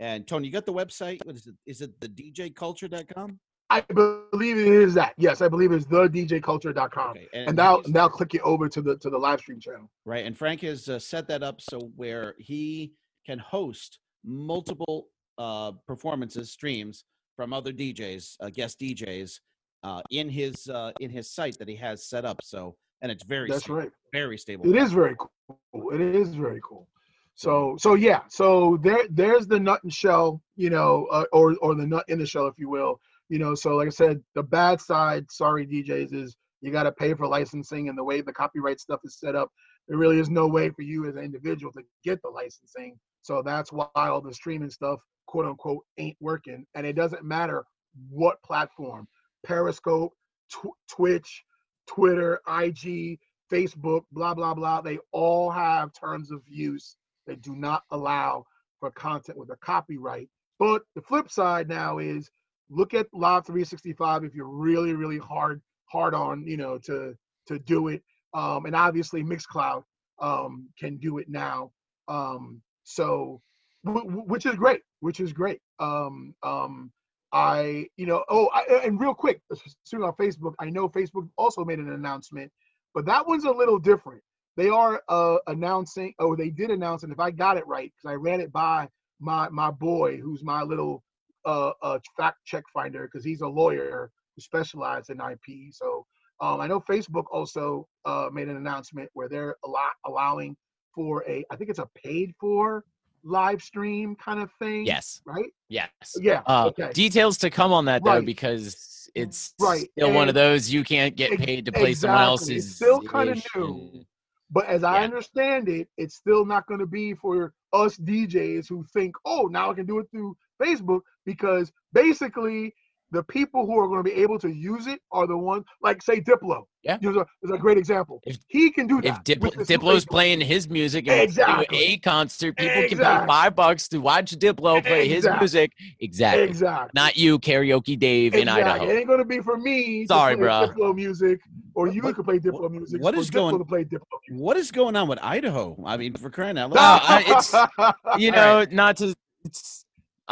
And 0.00 0.26
Tony, 0.26 0.46
you 0.46 0.52
got 0.52 0.66
the 0.66 0.72
website? 0.72 1.24
What 1.24 1.36
is 1.36 1.46
it? 1.46 1.54
Is 1.66 1.80
it 1.80 2.00
the 2.00 2.08
DJculture.com? 2.08 3.38
I 3.70 3.80
believe 3.80 4.58
it 4.58 4.66
is 4.66 4.94
that. 4.94 5.14
Yes, 5.16 5.40
I 5.40 5.48
believe 5.48 5.72
it's 5.72 5.86
the 5.86 6.08
DJculture.com. 6.08 7.10
Okay. 7.10 7.28
And, 7.32 7.48
and 7.48 7.56
now 7.56 7.82
now 7.86 8.08
click 8.08 8.34
it 8.34 8.42
over 8.42 8.68
to 8.68 8.82
the 8.82 8.96
to 8.98 9.10
the 9.10 9.18
live 9.18 9.40
stream 9.40 9.60
channel. 9.60 9.90
Right. 10.04 10.26
And 10.26 10.36
Frank 10.36 10.62
has 10.62 10.88
uh, 10.88 10.98
set 10.98 11.28
that 11.28 11.42
up 11.42 11.60
so 11.60 11.90
where 11.96 12.34
he 12.38 12.92
can 13.24 13.38
host 13.38 13.98
multiple 14.24 15.08
uh, 15.38 15.72
performances, 15.86 16.52
streams 16.52 17.04
from 17.36 17.52
other 17.52 17.72
DJs, 17.72 18.36
uh, 18.40 18.50
guest 18.50 18.78
DJs, 18.80 19.38
uh, 19.82 20.02
in 20.10 20.28
his 20.28 20.68
uh, 20.68 20.92
in 21.00 21.10
his 21.10 21.30
site 21.30 21.58
that 21.58 21.68
he 21.68 21.76
has 21.76 22.06
set 22.06 22.24
up. 22.24 22.40
So, 22.42 22.76
and 23.00 23.10
it's 23.10 23.24
very 23.24 23.48
that's 23.48 23.64
stable, 23.64 23.80
right, 23.80 23.90
very 24.12 24.38
stable. 24.38 24.68
It 24.68 24.76
is 24.76 24.92
very 24.92 25.16
cool. 25.18 25.92
It 25.92 26.00
is 26.00 26.34
very 26.34 26.60
cool. 26.62 26.88
So 27.34 27.76
so 27.78 27.94
yeah, 27.94 28.20
so 28.28 28.78
there 28.82 29.04
there's 29.10 29.46
the 29.46 29.58
nut 29.58 29.82
and 29.82 29.92
shell, 29.92 30.42
you 30.56 30.70
know, 30.70 31.06
uh, 31.10 31.24
or 31.32 31.56
or 31.62 31.74
the 31.74 31.86
nut 31.86 32.04
in 32.08 32.18
the 32.18 32.26
shell, 32.26 32.46
if 32.46 32.54
you 32.58 32.68
will. 32.68 33.00
You 33.28 33.38
know, 33.38 33.54
so 33.54 33.76
like 33.76 33.86
I 33.86 33.90
said, 33.90 34.20
the 34.34 34.42
bad 34.42 34.80
side, 34.80 35.24
sorry 35.30 35.66
DJs, 35.66 36.12
is 36.12 36.36
you 36.60 36.70
got 36.70 36.84
to 36.84 36.92
pay 36.92 37.14
for 37.14 37.26
licensing 37.26 37.88
and 37.88 37.96
the 37.96 38.04
way 38.04 38.20
the 38.20 38.32
copyright 38.32 38.80
stuff 38.80 39.00
is 39.04 39.18
set 39.18 39.34
up. 39.34 39.50
There 39.88 39.98
really 39.98 40.20
is 40.20 40.30
no 40.30 40.46
way 40.46 40.70
for 40.70 40.82
you 40.82 41.08
as 41.08 41.16
an 41.16 41.24
individual 41.24 41.72
to 41.72 41.82
get 42.04 42.20
the 42.22 42.28
licensing. 42.28 42.98
So 43.22 43.42
that's 43.44 43.72
why 43.72 43.86
all 43.96 44.20
the 44.20 44.34
streaming 44.34 44.70
stuff, 44.70 45.00
quote 45.26 45.46
unquote, 45.46 45.82
ain't 45.98 46.16
working. 46.20 46.64
And 46.74 46.86
it 46.86 46.94
doesn't 46.94 47.24
matter 47.24 47.64
what 48.10 48.42
platform, 48.42 49.08
Periscope, 49.44 50.12
tw- 50.50 50.76
Twitch, 50.88 51.44
Twitter, 51.86 52.40
IG, 52.48 53.18
Facebook, 53.52 54.02
blah 54.12 54.34
blah 54.34 54.54
blah. 54.54 54.80
They 54.80 54.98
all 55.12 55.50
have 55.50 55.92
terms 55.92 56.30
of 56.30 56.42
use 56.46 56.96
that 57.26 57.42
do 57.42 57.54
not 57.54 57.82
allow 57.90 58.44
for 58.80 58.90
content 58.90 59.38
with 59.38 59.50
a 59.50 59.56
copyright. 59.56 60.28
But 60.58 60.82
the 60.94 61.02
flip 61.02 61.30
side 61.30 61.68
now 61.68 61.98
is 61.98 62.30
look 62.70 62.94
at 62.94 63.06
Live 63.12 63.46
365 63.46 64.24
if 64.24 64.34
you're 64.34 64.46
really, 64.46 64.94
really 64.94 65.18
hard, 65.18 65.60
hard 65.86 66.14
on, 66.14 66.46
you 66.46 66.56
know, 66.56 66.78
to 66.78 67.14
to 67.46 67.58
do 67.58 67.88
it. 67.88 68.02
Um, 68.34 68.66
and 68.66 68.74
obviously 68.74 69.22
Mixcloud 69.22 69.84
um, 70.20 70.68
can 70.78 70.96
do 70.96 71.18
it 71.18 71.28
now. 71.28 71.70
Um, 72.08 72.62
so, 72.84 73.40
w- 73.84 74.06
which 74.06 74.46
is 74.46 74.54
great, 74.54 74.80
which 75.00 75.20
is 75.20 75.32
great. 75.32 75.60
Um, 75.78 76.34
um, 76.42 76.90
I, 77.32 77.86
you 77.96 78.06
know, 78.06 78.24
oh, 78.28 78.48
I, 78.54 78.82
and 78.84 79.00
real 79.00 79.14
quick, 79.14 79.40
soon 79.84 80.02
on 80.02 80.12
Facebook, 80.12 80.54
I 80.58 80.70
know 80.70 80.88
Facebook 80.88 81.28
also 81.38 81.64
made 81.64 81.78
an 81.78 81.92
announcement, 81.92 82.50
but 82.94 83.06
that 83.06 83.26
one's 83.26 83.44
a 83.44 83.50
little 83.50 83.78
different. 83.78 84.22
They 84.56 84.68
are 84.68 85.02
uh, 85.08 85.38
announcing, 85.46 86.12
oh, 86.18 86.36
they 86.36 86.50
did 86.50 86.70
announce, 86.70 87.04
and 87.04 87.12
if 87.12 87.18
I 87.18 87.30
got 87.30 87.56
it 87.56 87.66
right, 87.66 87.90
because 87.96 88.12
I 88.12 88.16
ran 88.16 88.40
it 88.40 88.52
by 88.52 88.88
my 89.18 89.48
my 89.48 89.70
boy, 89.70 90.18
who's 90.18 90.44
my 90.44 90.62
little 90.62 91.02
uh, 91.44 91.72
a 91.82 92.00
fact 92.16 92.38
check 92.44 92.64
finder 92.72 93.08
because 93.10 93.24
he's 93.24 93.40
a 93.40 93.48
lawyer 93.48 94.10
who 94.34 94.42
specializes 94.42 95.10
in 95.10 95.20
IP. 95.20 95.72
So 95.72 96.06
um, 96.40 96.60
I 96.60 96.66
know 96.66 96.80
Facebook 96.80 97.24
also 97.32 97.86
uh, 98.04 98.28
made 98.32 98.48
an 98.48 98.56
announcement 98.56 99.08
where 99.14 99.28
they're 99.28 99.56
a 99.64 99.68
lot 99.68 99.92
allowing 100.06 100.56
for 100.94 101.24
a, 101.28 101.44
I 101.50 101.56
think 101.56 101.70
it's 101.70 101.78
a 101.78 101.88
paid 102.04 102.34
for 102.38 102.84
live 103.24 103.62
stream 103.62 104.16
kind 104.16 104.40
of 104.40 104.50
thing. 104.58 104.86
Yes. 104.86 105.20
Right. 105.24 105.52
Yes. 105.68 105.90
Yeah. 106.20 106.42
Uh, 106.46 106.66
okay. 106.68 106.90
Details 106.92 107.38
to 107.38 107.50
come 107.50 107.72
on 107.72 107.84
that 107.86 108.04
though, 108.04 108.22
because 108.22 109.10
it's 109.14 109.54
right. 109.60 109.88
still 109.92 110.08
and 110.08 110.16
one 110.16 110.28
of 110.28 110.34
those 110.34 110.70
you 110.70 110.84
can't 110.84 111.16
get 111.16 111.38
paid 111.38 111.66
to 111.66 111.72
play 111.72 111.90
exactly. 111.90 111.94
someone 111.94 112.22
else's. 112.22 112.66
It's 112.66 112.76
still 112.76 113.00
kind 113.02 113.30
of 113.30 113.42
new. 113.54 114.04
But 114.50 114.66
as 114.66 114.84
I 114.84 115.02
understand 115.02 115.68
it, 115.68 115.88
it's 115.96 116.14
still 116.14 116.44
not 116.44 116.66
going 116.66 116.80
to 116.80 116.86
be 116.86 117.14
for 117.14 117.54
us 117.72 117.96
DJs 117.96 118.68
who 118.68 118.84
think, 118.92 119.16
oh, 119.24 119.48
now 119.50 119.70
I 119.70 119.74
can 119.74 119.86
do 119.86 119.98
it 119.98 120.08
through 120.10 120.36
Facebook 120.62 121.00
because 121.24 121.72
basically 121.92 122.74
the 123.12 123.22
people 123.24 123.66
who 123.66 123.78
are 123.78 123.86
going 123.86 124.02
to 124.02 124.10
be 124.10 124.16
able 124.22 124.38
to 124.38 124.48
use 124.48 124.86
it 124.86 125.00
are 125.12 125.26
the 125.26 125.36
ones 125.36 125.64
like 125.82 126.02
say 126.02 126.20
Diplo. 126.20 126.62
Yeah, 126.82 126.98
is 127.00 127.14
a, 127.14 127.24
is 127.44 127.50
a 127.52 127.58
great 127.58 127.78
example. 127.78 128.20
If 128.24 128.38
he 128.48 128.70
can 128.70 128.88
do 128.88 129.00
that, 129.02 129.28
if 129.28 129.38
Diplo, 129.38 129.52
Diplo's 129.52 130.04
playing 130.04 130.40
his 130.40 130.68
music 130.68 131.06
and 131.06 131.20
exactly. 131.20 131.78
a 131.78 131.98
concert, 131.98 132.56
people 132.56 132.82
exactly. 132.82 132.96
can 132.96 133.20
pay 133.20 133.26
five 133.26 133.54
bucks 133.54 133.86
to 133.88 133.98
watch 133.98 134.32
Diplo 134.32 134.84
play 134.84 135.08
exactly. 135.08 135.08
his 135.08 135.26
music. 135.38 135.72
Exactly. 136.00 136.42
Exactly. 136.42 136.90
Not 136.94 137.16
you, 137.16 137.38
karaoke 137.38 137.96
Dave 137.96 138.34
in 138.34 138.48
Idaho. 138.48 138.84
It 138.84 138.98
ain't 138.98 139.06
going 139.06 139.20
to 139.20 139.24
be 139.24 139.40
for 139.40 139.56
me. 139.56 140.06
Sorry, 140.06 140.34
bro. 140.34 140.68
Diplo 140.68 140.92
music, 140.92 141.40
or 141.74 141.86
you 141.86 142.02
what, 142.02 142.16
could 142.16 142.24
play 142.24 142.40
Diplo 142.40 142.68
music. 142.68 143.00
What 143.00 143.16
is 143.16 143.30
going? 143.30 143.58
To 143.58 143.64
play 143.64 143.84
Diplo 143.84 144.18
music. 144.28 144.42
What 144.42 144.56
is 144.56 144.72
going 144.72 144.96
on 144.96 145.06
with 145.06 145.20
Idaho? 145.22 145.80
I 145.86 145.96
mean, 145.96 146.14
for 146.14 146.30
crying 146.30 146.58
out 146.58 146.72
loud. 146.72 147.22
It's 147.26 147.54
you 148.18 148.32
know 148.32 148.66
not 148.72 148.96
to. 148.96 149.14
It's 149.44 149.81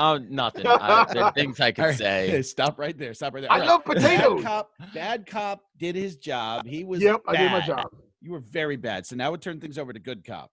Oh, 0.00 0.16
nothing. 0.16 0.64
I, 0.66 1.06
there 1.12 1.30
things 1.32 1.60
I 1.60 1.72
could 1.72 1.84
right. 1.84 1.96
say. 1.96 2.42
Stop 2.42 2.78
right 2.78 2.96
there. 2.96 3.12
Stop 3.12 3.34
right 3.34 3.42
there. 3.42 3.52
I 3.52 3.60
All 3.60 3.66
love 3.66 3.82
right. 3.86 3.96
potatoes. 3.98 4.42
Bad 4.42 4.44
cop, 4.44 4.70
bad 4.94 5.26
cop 5.26 5.64
did 5.78 5.94
his 5.94 6.16
job. 6.16 6.66
He 6.66 6.84
was. 6.84 7.02
Yep, 7.02 7.26
bad. 7.26 7.36
I 7.36 7.38
did 7.38 7.52
my 7.52 7.60
job. 7.60 7.90
You 8.22 8.32
were 8.32 8.40
very 8.40 8.76
bad. 8.76 9.06
So 9.06 9.14
now 9.14 9.30
we 9.30 9.38
turn 9.38 9.60
things 9.60 9.78
over 9.78 9.92
to 9.92 9.98
good 9.98 10.24
cop. 10.24 10.50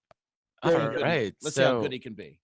All 0.64 0.74
right. 0.74 1.34
Let's 1.42 1.56
so, 1.56 1.62
see 1.62 1.64
how 1.64 1.82
good 1.82 1.94
he 1.94 2.00
can 2.00 2.14
be. 2.14 2.40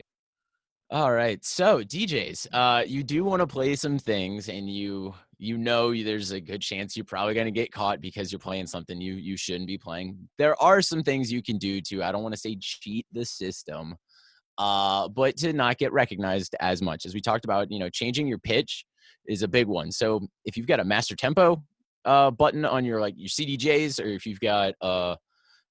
All 0.92 1.12
right. 1.12 1.44
So 1.44 1.84
DJs, 1.84 2.48
uh, 2.54 2.84
you 2.86 3.04
do 3.04 3.24
want 3.26 3.42
to 3.42 3.48
play 3.48 3.76
some 3.76 4.00
things, 4.00 4.48
and 4.48 4.70
you 4.70 5.14
you 5.40 5.58
know 5.58 5.94
there's 5.94 6.32
a 6.32 6.40
good 6.40 6.62
chance 6.62 6.96
you're 6.96 7.04
probably 7.04 7.34
going 7.34 7.46
to 7.46 7.52
get 7.52 7.72
caught 7.72 8.00
because 8.00 8.32
you're 8.32 8.40
playing 8.40 8.68
something 8.68 9.02
you 9.02 9.16
you 9.16 9.36
shouldn't 9.36 9.68
be 9.68 9.78
playing. 9.78 10.18
There 10.38 10.62
are 10.62 10.82
some 10.82 11.04
things 11.04 11.32
you 11.32 11.44
can 11.44 11.58
do 11.58 11.82
to. 11.82 12.02
I 12.02 12.14
don't 12.14 12.24
want 12.24 12.34
to 12.36 12.40
say 12.40 12.56
cheat 12.62 13.08
the 13.12 13.26
system 13.26 13.96
uh, 14.58 15.08
but 15.10 15.38
to 15.38 15.54
not 15.54 15.78
get 15.78 15.92
recognized 15.94 16.56
as 16.60 16.82
much. 16.82 17.06
As 17.06 17.14
we 17.14 17.22
talked 17.22 17.46
about, 17.46 17.72
you 17.72 17.80
know, 17.80 17.90
changing 17.90 18.28
your 18.28 18.40
pitch 18.40 18.86
is 19.28 19.44
a 19.44 19.48
big 19.48 19.68
one. 19.68 19.92
So 19.92 20.28
if 20.46 20.58
you've 20.58 20.68
got 20.68 20.80
a 20.80 20.84
master 20.84 21.16
tempo 21.16 21.64
uh, 22.06 22.32
button 22.32 22.66
on 22.66 22.86
your 22.86 23.00
like 23.00 23.16
your 23.18 23.30
CDJs, 23.30 24.04
or 24.04 24.08
if 24.08 24.26
you've 24.26 24.40
got 24.40 24.74
uh, 24.82 25.16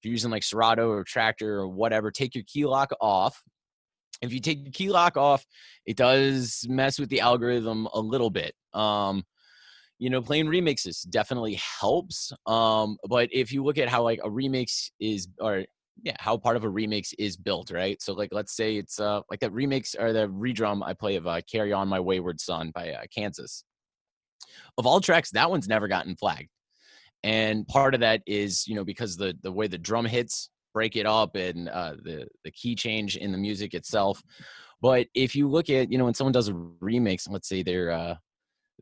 if 0.02 0.06
you're 0.06 0.12
using 0.12 0.30
like 0.30 0.42
Serato 0.42 0.90
or 0.90 1.04
Traktor 1.04 1.42
or 1.42 1.68
whatever, 1.68 2.10
take 2.10 2.34
your 2.34 2.44
key 2.46 2.64
lock 2.64 2.90
off. 3.00 3.40
If 4.20 4.32
you 4.32 4.40
take 4.40 4.62
your 4.62 4.72
key 4.72 4.88
lock 4.88 5.16
off, 5.16 5.44
it 5.86 5.96
does 5.96 6.64
mess 6.68 6.98
with 6.98 7.08
the 7.08 7.20
algorithm 7.20 7.86
a 7.92 8.00
little 8.00 8.30
bit. 8.30 8.54
Um, 8.72 9.24
you 9.98 10.10
know, 10.10 10.20
playing 10.20 10.46
remixes 10.46 11.08
definitely 11.08 11.60
helps. 11.80 12.32
Um, 12.46 12.96
but 13.08 13.28
if 13.32 13.52
you 13.52 13.62
look 13.62 13.78
at 13.78 13.88
how 13.88 14.02
like 14.02 14.20
a 14.24 14.28
remix 14.28 14.90
is, 14.98 15.28
or 15.38 15.64
yeah 16.02 16.16
how 16.18 16.37
part 16.37 16.57
of 16.57 16.64
a 16.64 16.68
remix 16.68 17.14
is 17.18 17.37
built 17.37 17.70
right? 17.70 18.00
So 18.00 18.12
like 18.12 18.31
let's 18.33 18.55
say 18.55 18.76
it's 18.76 19.00
uh 19.00 19.20
like 19.31 19.40
that 19.40 19.52
remix 19.52 19.94
or 19.98 20.12
the 20.12 20.28
redrum 20.28 20.83
i 20.85 20.92
play 20.92 21.16
of 21.16 21.26
uh, 21.26 21.40
carry 21.50 21.72
on 21.72 21.88
my 21.88 22.00
wayward 22.00 22.40
son 22.40 22.70
by 22.74 22.92
uh, 22.92 23.02
kansas. 23.14 23.64
Of 24.78 24.87
all 24.87 25.00
tracks 25.00 25.31
that 25.33 25.50
one's 25.50 25.68
never 25.68 25.88
gotten 25.88 26.16
flagged. 26.16 26.48
And 27.22 27.66
part 27.68 27.94
of 27.94 28.00
that 28.00 28.22
is 28.26 28.66
you 28.66 28.74
know 28.74 28.85
because 28.85 29.16
the 29.16 29.37
the 29.42 29.52
way 29.52 29.66
the 29.66 29.78
drum 29.78 30.05
hits 30.05 30.50
break 30.74 30.96
it 30.96 31.07
up 31.07 31.37
and 31.37 31.68
uh, 31.68 31.94
the 32.02 32.26
the 32.44 32.50
key 32.50 32.74
change 32.74 33.16
in 33.16 33.33
the 33.33 33.38
music 33.38 33.74
itself. 33.74 34.22
But 34.81 35.07
if 35.14 35.37
you 35.37 35.48
look 35.48 35.70
at 35.70 35.92
you 35.92 35.98
know 35.98 36.05
when 36.05 36.14
someone 36.14 36.33
does 36.33 36.48
a 36.48 36.52
remix 36.52 37.28
let's 37.31 37.48
say 37.48 37.62
they're 37.62 37.90
uh 37.90 38.14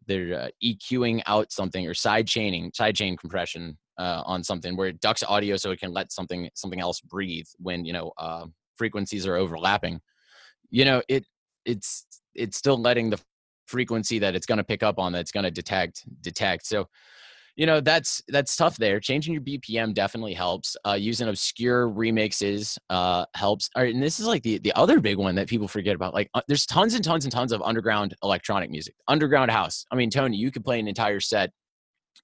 they're 0.07 0.41
uh, 0.41 0.49
EQing 0.65 1.23
out 1.27 1.53
something 1.53 1.87
or 1.87 1.95
side 1.95 2.27
chaining, 2.27 2.73
side 2.75 2.97
chain 2.97 3.17
compression 3.17 3.79
uh, 4.01 4.23
on 4.25 4.43
something 4.43 4.77
where 4.77 4.89
it 4.89 5.01
ducks 5.01 5.23
audio 5.23 5.57
so 5.57 5.71
it 5.71 5.79
can 5.79 5.93
let 5.93 6.11
something 6.11 6.49
something 6.55 6.81
else 6.81 7.01
breathe 7.01 7.47
when 7.59 7.85
you 7.85 7.93
know 7.93 8.13
uh, 8.17 8.47
frequencies 8.77 9.27
are 9.27 9.37
overlapping. 9.37 10.01
You 10.71 10.87
know, 10.87 11.03
it 11.09 11.27
it's 11.67 12.07
it's 12.35 12.57
still 12.57 12.81
letting 12.81 13.11
the 13.11 13.21
frequency 13.67 14.19
that 14.19 14.35
it's 14.35 14.47
going 14.47 14.59
to 14.59 14.65
pick 14.65 14.83
up 14.83 14.99
on 14.99 15.13
that's 15.13 15.31
going 15.31 15.45
to 15.45 15.51
detect 15.51 16.05
detect. 16.23 16.67
So 16.67 16.89
you 17.57 17.67
know 17.67 17.81
that's 17.81 18.23
that's 18.29 18.57
tough 18.57 18.79
there. 18.79 19.01
Changing 19.01 19.35
your 19.35 19.43
bpm 19.43 19.93
definitely 19.93 20.33
helps. 20.33 20.77
Uh, 20.87 20.95
using 20.95 21.29
obscure 21.29 21.91
remixes 21.91 22.79
uh, 22.89 23.27
helps. 23.35 23.69
And 23.77 24.03
this 24.03 24.19
is 24.19 24.27
like 24.27 24.43
the 24.43 24.59
the 24.59 24.73
other 24.73 24.99
big 24.99 25.19
one 25.19 25.35
that 25.35 25.47
people 25.47 25.69
forget 25.69 25.95
about. 25.95 26.15
Like 26.15 26.31
uh, 26.33 26.41
there's 26.49 26.65
tons 26.65 26.95
and 26.95 27.05
tons 27.05 27.27
and 27.27 27.33
tons 27.33 27.53
of 27.53 27.61
underground 27.61 28.15
electronic 28.23 28.71
music 28.71 28.95
underground 29.09 29.51
house. 29.51 29.85
I 29.93 29.97
mean 29.97 30.09
tony 30.09 30.39
you 30.39 30.51
could 30.51 30.65
play 30.65 30.81
an 30.81 30.89
entire 30.89 31.21
set 31.21 31.51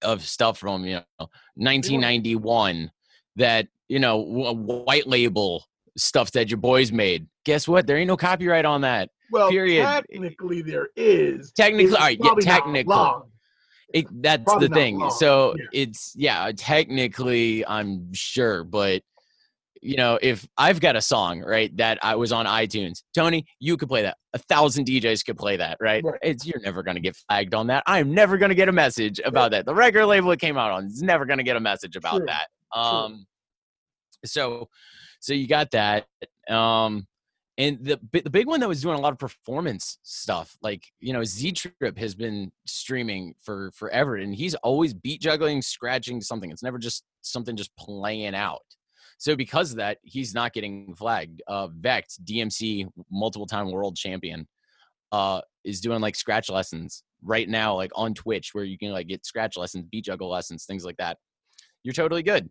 of 0.02 0.22
stuff 0.22 0.58
from 0.58 0.84
you 0.84 0.94
know 0.94 1.28
1991 1.54 2.90
that 3.36 3.68
you 3.88 3.98
know 3.98 4.16
white 4.18 5.06
label 5.06 5.64
stuff 5.96 6.30
that 6.32 6.50
your 6.50 6.58
boys 6.58 6.92
made 6.92 7.26
guess 7.44 7.66
what 7.66 7.86
there 7.86 7.96
ain't 7.96 8.08
no 8.08 8.16
copyright 8.16 8.64
on 8.64 8.82
that 8.82 9.10
well, 9.30 9.50
period. 9.50 9.84
technically 9.84 10.62
there 10.62 10.88
is. 10.96 11.52
Technically, 11.52 11.96
all 11.96 12.02
right, 12.02 12.18
yeah, 12.22 12.34
technical. 12.40 13.28
It, 13.94 14.06
that's 14.22 14.44
Probably 14.44 14.68
the 14.68 14.74
thing. 14.74 14.98
long, 14.98 15.10
So 15.10 15.54
yeah. 15.56 15.64
it's 15.72 16.12
yeah, 16.16 16.50
technically 16.56 17.64
I'm 17.66 18.12
sure, 18.12 18.64
but 18.64 19.02
you 19.86 19.96
know, 19.96 20.18
if 20.20 20.46
I've 20.58 20.80
got 20.80 20.96
a 20.96 21.00
song 21.00 21.40
right 21.40 21.74
that 21.76 21.98
I 22.02 22.16
was 22.16 22.32
on 22.32 22.44
iTunes, 22.46 23.02
Tony, 23.14 23.46
you 23.60 23.76
could 23.76 23.88
play 23.88 24.02
that. 24.02 24.16
A 24.34 24.38
thousand 24.38 24.86
DJs 24.86 25.24
could 25.24 25.38
play 25.38 25.56
that, 25.56 25.76
right? 25.80 26.02
Right. 26.04 26.18
It's 26.22 26.44
you're 26.44 26.60
never 26.60 26.82
gonna 26.82 27.00
get 27.00 27.16
flagged 27.16 27.54
on 27.54 27.68
that. 27.68 27.84
I'm 27.86 28.12
never 28.12 28.36
gonna 28.36 28.56
get 28.56 28.68
a 28.68 28.72
message 28.72 29.20
about 29.24 29.52
that. 29.52 29.64
The 29.64 29.74
record 29.74 30.06
label 30.06 30.32
it 30.32 30.40
came 30.40 30.58
out 30.58 30.72
on 30.72 30.86
is 30.86 31.02
never 31.02 31.24
gonna 31.24 31.44
get 31.44 31.56
a 31.56 31.60
message 31.60 31.94
about 31.94 32.18
True, 32.18 32.26
that. 32.26 32.48
Um, 32.76 33.26
so 34.24 34.68
so 35.20 35.32
you 35.34 35.46
got 35.46 35.70
that. 35.70 36.06
Um, 36.50 37.06
and 37.56 37.78
the 37.80 37.98
the 38.12 38.28
big 38.28 38.48
one 38.48 38.60
that 38.60 38.68
was 38.68 38.82
doing 38.82 38.98
a 38.98 39.00
lot 39.00 39.12
of 39.12 39.18
performance 39.18 39.98
stuff, 40.02 40.56
like 40.62 40.84
you 40.98 41.12
know, 41.12 41.22
Z 41.22 41.52
Trip 41.52 41.96
has 41.96 42.14
been 42.14 42.50
streaming 42.66 43.34
for 43.40 43.70
forever, 43.72 44.16
and 44.16 44.34
he's 44.34 44.56
always 44.56 44.92
beat 44.92 45.20
juggling, 45.20 45.62
scratching 45.62 46.20
something. 46.20 46.50
It's 46.50 46.62
never 46.62 46.78
just 46.78 47.04
something 47.22 47.56
just 47.56 47.74
playing 47.76 48.34
out. 48.34 48.62
So 49.18 49.34
because 49.34 49.70
of 49.70 49.78
that, 49.78 49.98
he's 50.02 50.34
not 50.34 50.52
getting 50.52 50.94
flagged. 50.94 51.42
Uh, 51.46 51.68
Vekked, 51.68 52.20
DMC, 52.24 52.86
multiple 53.10 53.46
time 53.46 53.70
world 53.70 53.96
champion, 53.96 54.46
uh, 55.12 55.40
is 55.64 55.80
doing 55.80 56.00
like 56.00 56.14
scratch 56.14 56.50
lessons 56.50 57.02
right 57.22 57.48
now, 57.48 57.74
like 57.74 57.90
on 57.94 58.14
Twitch, 58.14 58.50
where 58.52 58.64
you 58.64 58.78
can 58.78 58.90
like 58.90 59.08
get 59.08 59.24
scratch 59.24 59.56
lessons, 59.56 59.86
beat 59.90 60.04
juggle 60.04 60.28
lessons, 60.28 60.64
things 60.64 60.84
like 60.84 60.96
that. 60.98 61.18
You're 61.82 61.94
totally 61.94 62.22
good. 62.22 62.50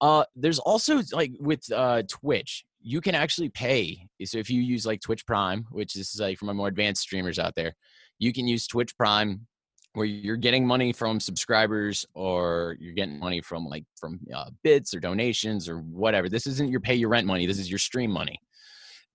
Uh, 0.00 0.24
there's 0.36 0.58
also 0.60 1.02
like 1.12 1.32
with 1.40 1.70
uh, 1.72 2.02
Twitch, 2.08 2.64
you 2.80 3.00
can 3.00 3.14
actually 3.14 3.48
pay. 3.48 4.08
So 4.24 4.38
if 4.38 4.48
you 4.48 4.62
use 4.62 4.86
like 4.86 5.00
Twitch 5.00 5.26
Prime, 5.26 5.66
which 5.70 5.96
is 5.96 6.16
like 6.20 6.38
for 6.38 6.46
my 6.46 6.52
more 6.52 6.68
advanced 6.68 7.02
streamers 7.02 7.38
out 7.38 7.54
there, 7.56 7.74
you 8.18 8.32
can 8.32 8.46
use 8.46 8.66
Twitch 8.66 8.96
Prime 8.96 9.46
where 9.94 10.06
you're 10.06 10.36
getting 10.36 10.66
money 10.66 10.92
from 10.92 11.18
subscribers 11.18 12.06
or 12.14 12.76
you're 12.80 12.94
getting 12.94 13.18
money 13.18 13.40
from 13.40 13.66
like 13.66 13.84
from 13.98 14.20
uh, 14.34 14.50
bits 14.62 14.94
or 14.94 15.00
donations 15.00 15.68
or 15.68 15.78
whatever. 15.78 16.28
This 16.28 16.46
isn't 16.46 16.70
your 16.70 16.80
pay 16.80 16.94
your 16.94 17.08
rent 17.08 17.26
money. 17.26 17.46
This 17.46 17.58
is 17.58 17.70
your 17.70 17.78
stream 17.78 18.10
money. 18.10 18.38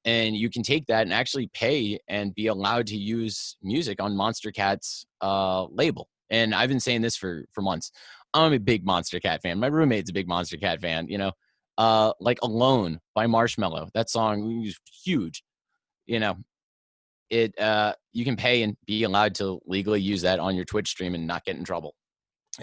And 0.05 0.35
you 0.35 0.49
can 0.49 0.63
take 0.63 0.85
that 0.87 1.03
and 1.03 1.13
actually 1.13 1.47
pay 1.53 1.97
and 2.09 2.35
be 2.35 2.47
allowed 2.47 2.87
to 2.87 2.97
use 2.97 3.55
music 3.63 4.01
on 4.01 4.17
Monster 4.17 4.51
Cat's 4.51 5.05
uh, 5.21 5.65
label. 5.65 6.09
And 6.29 6.53
I've 6.53 6.69
been 6.69 6.79
saying 6.79 7.01
this 7.01 7.15
for 7.15 7.45
for 7.53 7.61
months. 7.61 7.91
I'm 8.33 8.53
a 8.53 8.57
big 8.57 8.83
Monster 8.83 9.19
Cat 9.19 9.41
fan. 9.41 9.59
My 9.59 9.67
roommate's 9.67 10.09
a 10.09 10.13
big 10.13 10.27
Monster 10.27 10.57
Cat 10.57 10.81
fan. 10.81 11.07
You 11.07 11.19
know, 11.19 11.31
uh, 11.77 12.13
like 12.19 12.39
"Alone" 12.41 12.99
by 13.15 13.27
Marshmello. 13.27 13.89
That 13.93 14.09
song 14.09 14.63
was 14.63 14.77
huge. 15.03 15.43
You 16.07 16.19
know, 16.19 16.37
it 17.29 17.57
uh, 17.59 17.93
you 18.11 18.25
can 18.25 18.35
pay 18.35 18.63
and 18.63 18.75
be 18.85 19.03
allowed 19.03 19.35
to 19.35 19.59
legally 19.65 20.01
use 20.01 20.21
that 20.21 20.39
on 20.39 20.55
your 20.55 20.65
Twitch 20.65 20.89
stream 20.89 21.15
and 21.15 21.25
not 21.25 21.45
get 21.45 21.57
in 21.57 21.63
trouble. 21.63 21.95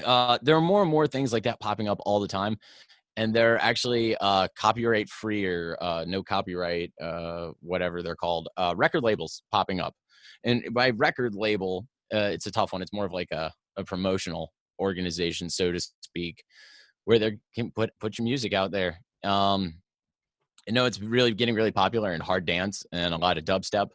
Uh, 0.05 0.38
there 0.42 0.57
are 0.57 0.61
more 0.61 0.83
and 0.83 0.90
more 0.90 1.07
things 1.07 1.33
like 1.33 1.42
that 1.44 1.61
popping 1.61 1.88
up 1.88 1.99
all 2.07 2.20
the 2.20 2.29
time, 2.29 2.57
and 3.16 3.35
they're 3.35 3.59
actually 3.61 4.16
uh, 4.18 4.46
copyright 4.57 5.09
free 5.09 5.44
or 5.44 5.77
uh, 5.81 6.05
no 6.07 6.23
copyright, 6.23 6.92
uh, 7.01 7.51
whatever 7.61 8.03
they're 8.03 8.16
called, 8.16 8.49
uh, 8.57 8.75
record 8.77 9.03
labels 9.03 9.42
popping 9.51 9.81
up. 9.81 9.94
And 10.44 10.62
by 10.73 10.90
record 10.90 11.35
label, 11.35 11.87
uh, 12.14 12.31
it's 12.33 12.46
a 12.46 12.51
tough 12.53 12.73
one. 12.73 12.83
It's 12.83 12.92
more 12.92 13.05
of 13.05 13.12
like 13.12 13.31
a, 13.33 13.53
a 13.77 13.85
promotional 13.85 14.53
organization, 14.81 15.51
so 15.51 15.73
to 15.73 15.81
speak, 16.01 16.42
where 17.05 17.18
they 17.18 17.38
can 17.55 17.70
put 17.73 17.90
put 18.01 18.18
your 18.18 18.25
music 18.25 18.53
out 18.53 18.70
there. 18.70 19.01
Um, 19.25 19.75
I 20.68 20.73
know 20.73 20.85
it's 20.85 21.01
really 21.01 21.35
getting 21.35 21.55
really 21.55 21.73
popular 21.73 22.12
in 22.12 22.20
hard 22.20 22.44
dance 22.46 22.85
and 22.92 23.12
a 23.12 23.16
lot 23.16 23.38
of 23.38 23.44
dubstep. 23.44 23.88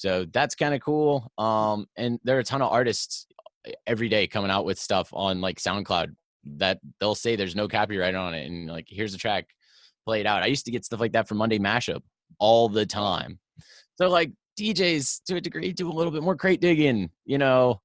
So 0.00 0.24
that's 0.32 0.54
kind 0.54 0.72
of 0.74 0.80
cool. 0.80 1.30
Um, 1.36 1.84
and 1.94 2.18
there 2.24 2.38
are 2.38 2.40
a 2.40 2.44
ton 2.44 2.62
of 2.62 2.72
artists 2.72 3.26
eh, 3.66 3.72
every 3.86 4.08
day 4.08 4.26
coming 4.26 4.50
out 4.50 4.64
with 4.64 4.78
stuff 4.78 5.10
on 5.12 5.42
like 5.42 5.58
SoundCloud 5.60 6.14
that 6.56 6.78
they'll 7.00 7.14
say 7.14 7.36
there's 7.36 7.54
no 7.54 7.68
copyright 7.68 8.14
on 8.14 8.32
it, 8.32 8.46
and 8.46 8.66
like 8.66 8.86
here's 8.88 9.12
a 9.12 9.18
track, 9.18 9.48
play 10.06 10.20
it 10.20 10.26
out. 10.26 10.42
I 10.42 10.46
used 10.46 10.64
to 10.64 10.70
get 10.70 10.86
stuff 10.86 11.00
like 11.00 11.12
that 11.12 11.28
from 11.28 11.36
Monday 11.36 11.58
Mashup 11.58 12.00
all 12.38 12.70
the 12.70 12.86
time. 12.86 13.38
So 13.96 14.08
like 14.08 14.32
DJs 14.58 15.20
to 15.26 15.36
a 15.36 15.40
degree 15.42 15.70
do 15.74 15.90
a 15.90 15.92
little 15.92 16.10
bit 16.10 16.22
more 16.22 16.34
crate 16.34 16.62
digging, 16.62 17.10
you 17.26 17.36
know. 17.36 17.82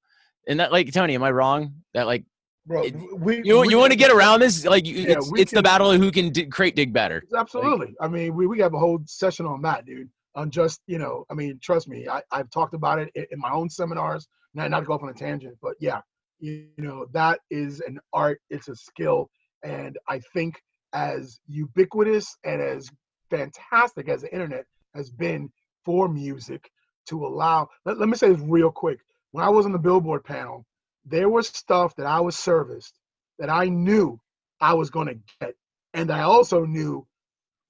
And 0.47 0.61
that 0.61 0.71
like 0.71 0.93
Tony, 0.93 1.15
am 1.15 1.23
I 1.23 1.31
wrong? 1.31 1.73
That 1.93 2.07
like 2.07 2.23
Bro, 2.65 2.83
It- 2.83 2.95
we, 3.19 3.41
you 3.43 3.59
we 3.59 3.69
you 3.71 3.77
want 3.77 3.91
to 3.91 3.97
get 3.97 4.09
around 4.09 4.39
this? 4.39 4.63
Like 4.65 4.87
you, 4.87 4.95
Yeah, 4.95 5.17
it's 5.17 5.31
it's 5.35 5.51
the 5.51 5.61
battle 5.61 5.91
of 5.91 5.99
who 5.99 6.11
can 6.11 6.29
d- 6.29 6.45
crate 6.45 6.77
dig 6.77 6.93
better. 6.93 7.21
Absolutely. 7.37 7.93
I 7.99 8.07
mean, 8.07 8.33
we, 8.33 8.47
we 8.47 8.59
have 8.59 8.73
a 8.73 8.79
whole 8.79 8.99
session 9.05 9.45
on 9.45 9.61
that, 9.63 9.85
dude. 9.85 10.09
On 10.35 10.51
just, 10.51 10.81
you 10.85 10.97
know, 10.97 11.25
I 11.29 11.33
mean, 11.33 11.59
trust 11.61 11.87
me, 11.87 12.07
I, 12.09 12.21
I've 12.31 12.49
talked 12.49 12.73
about 12.73 12.99
it 12.99 13.09
in, 13.15 13.25
in 13.31 13.39
my 13.39 13.51
own 13.51 13.69
seminars, 13.69 14.27
not, 14.53 14.69
not 14.69 14.81
to 14.81 14.85
go 14.85 14.93
off 14.93 15.03
on 15.03 15.09
a 15.09 15.13
tangent, 15.13 15.57
but 15.61 15.75
yeah, 15.79 16.01
you, 16.39 16.67
you 16.77 16.83
know, 16.83 17.05
that 17.13 17.39
is 17.49 17.79
an 17.79 17.99
art, 18.11 18.41
it's 18.49 18.67
a 18.67 18.75
skill. 18.75 19.29
And 19.63 19.97
I 20.09 20.19
think 20.33 20.61
as 20.93 21.39
ubiquitous 21.47 22.37
and 22.43 22.61
as 22.61 22.89
fantastic 23.29 24.09
as 24.09 24.21
the 24.21 24.33
internet 24.33 24.65
has 24.93 25.09
been 25.09 25.49
for 25.85 26.07
music 26.09 26.69
to 27.07 27.25
allow, 27.25 27.69
let, 27.85 27.97
let 27.97 28.09
me 28.09 28.17
say 28.17 28.29
this 28.29 28.41
real 28.41 28.71
quick. 28.71 28.99
When 29.31 29.43
I 29.43 29.49
was 29.49 29.65
on 29.65 29.71
the 29.71 29.79
Billboard 29.79 30.23
panel, 30.23 30.65
there 31.05 31.29
was 31.29 31.47
stuff 31.47 31.95
that 31.95 32.07
I 32.07 32.19
was 32.19 32.37
serviced 32.37 32.99
that 33.39 33.49
I 33.49 33.65
knew 33.65 34.19
I 34.59 34.73
was 34.73 34.89
going 34.89 35.07
to 35.07 35.19
get. 35.39 35.55
And 35.93 36.11
I 36.11 36.21
also 36.21 36.65
knew 36.65 37.05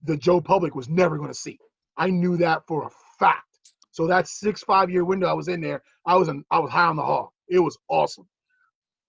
the 0.03 0.17
Joe 0.17 0.41
public 0.41 0.75
was 0.75 0.89
never 0.89 1.17
going 1.17 1.29
to 1.29 1.33
see. 1.33 1.59
I 1.97 2.09
knew 2.09 2.37
that 2.37 2.65
for 2.67 2.87
a 2.87 2.89
fact. 3.19 3.43
So 3.91 4.07
that 4.07 4.27
six 4.27 4.61
five 4.63 4.89
year 4.89 5.05
window 5.05 5.27
I 5.27 5.33
was 5.33 5.47
in 5.47 5.61
there, 5.61 5.81
I 6.05 6.15
was 6.15 6.27
in, 6.27 6.43
I 6.51 6.59
was 6.59 6.71
high 6.71 6.87
on 6.87 6.97
the 6.97 7.03
hog. 7.03 7.29
It 7.47 7.59
was 7.59 7.77
awesome. 7.89 8.27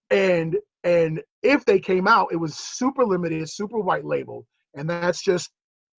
And 0.09 0.57
and 0.83 1.21
if 1.43 1.65
they 1.65 1.79
came 1.79 2.07
out, 2.07 2.29
it 2.31 2.37
was 2.37 2.55
super 2.55 3.03
limited, 3.03 3.49
super 3.49 3.79
white 3.79 4.05
label, 4.05 4.47
and 4.75 4.89
that's 4.89 5.21
just 5.21 5.51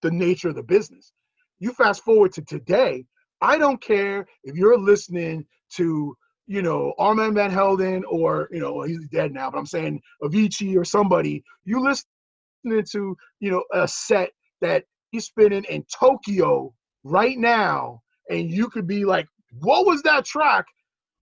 the 0.03 0.11
nature 0.11 0.49
of 0.49 0.55
the 0.55 0.63
business. 0.63 1.13
You 1.59 1.73
fast 1.73 2.03
forward 2.03 2.33
to 2.35 2.43
today, 2.43 3.05
I 3.41 3.59
don't 3.59 3.81
care 3.81 4.27
if 4.45 4.57
you're 4.57 4.79
listening 4.79 5.45
to 5.75 6.17
you 6.47 6.63
know 6.63 6.95
Armand 6.99 7.35
Van 7.35 7.51
Helden 7.51 8.05
or 8.09 8.49
you 8.51 8.61
know 8.61 8.83
he's 8.83 9.07
dead 9.09 9.33
now, 9.33 9.51
but 9.51 9.59
I'm 9.59 9.67
saying 9.67 10.01
Avicii 10.23 10.77
or 10.77 10.85
somebody. 10.85 11.45
You 11.65 11.83
listening 11.83 12.85
to 12.93 13.17
you 13.41 13.51
know 13.51 13.65
a 13.73 13.87
set 13.87 14.31
that 14.63 14.85
he's 15.11 15.27
spinning 15.27 15.65
in 15.65 15.85
Tokyo 15.93 16.73
right 17.09 17.39
now, 17.39 18.03
and 18.31 18.51
you 18.51 18.69
could 18.69 18.87
be 18.87 19.05
like, 19.05 19.27
"What 19.61 19.87
was 19.87 20.03
that 20.03 20.25
track?" 20.25 20.67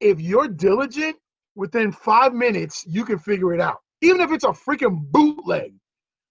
If 0.01 0.21
you're 0.21 0.49
diligent, 0.49 1.17
within 1.57 1.91
five 1.91 2.35
minutes 2.35 2.85
you 2.87 3.05
can 3.05 3.19
figure 3.19 3.53
it 3.55 3.61
out. 3.61 3.79
Even 4.03 4.21
if 4.21 4.31
it's 4.31 4.45
a 4.45 4.49
freaking 4.49 5.11
bootleg, 5.11 5.73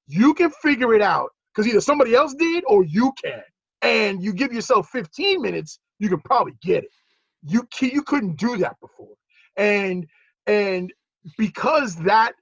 you 0.07 0.33
can 0.33 0.51
figure 0.51 0.93
it 0.93 1.01
out 1.01 1.31
because 1.53 1.67
either 1.67 1.81
somebody 1.81 2.13
else 2.15 2.33
did 2.35 2.63
or 2.67 2.83
you 2.83 3.11
can. 3.21 3.41
And 3.81 4.23
you 4.23 4.33
give 4.33 4.53
yourself 4.53 4.89
15 4.89 5.41
minutes, 5.41 5.79
you 5.99 6.09
can 6.09 6.21
probably 6.21 6.53
get 6.61 6.83
it. 6.83 6.91
You 7.43 7.67
you 7.81 8.01
couldn't 8.01 8.37
do 8.37 8.57
that 8.57 8.79
before, 8.79 9.15
and 9.55 10.07
and 10.47 10.91
because 11.37 11.95
that 11.97 12.33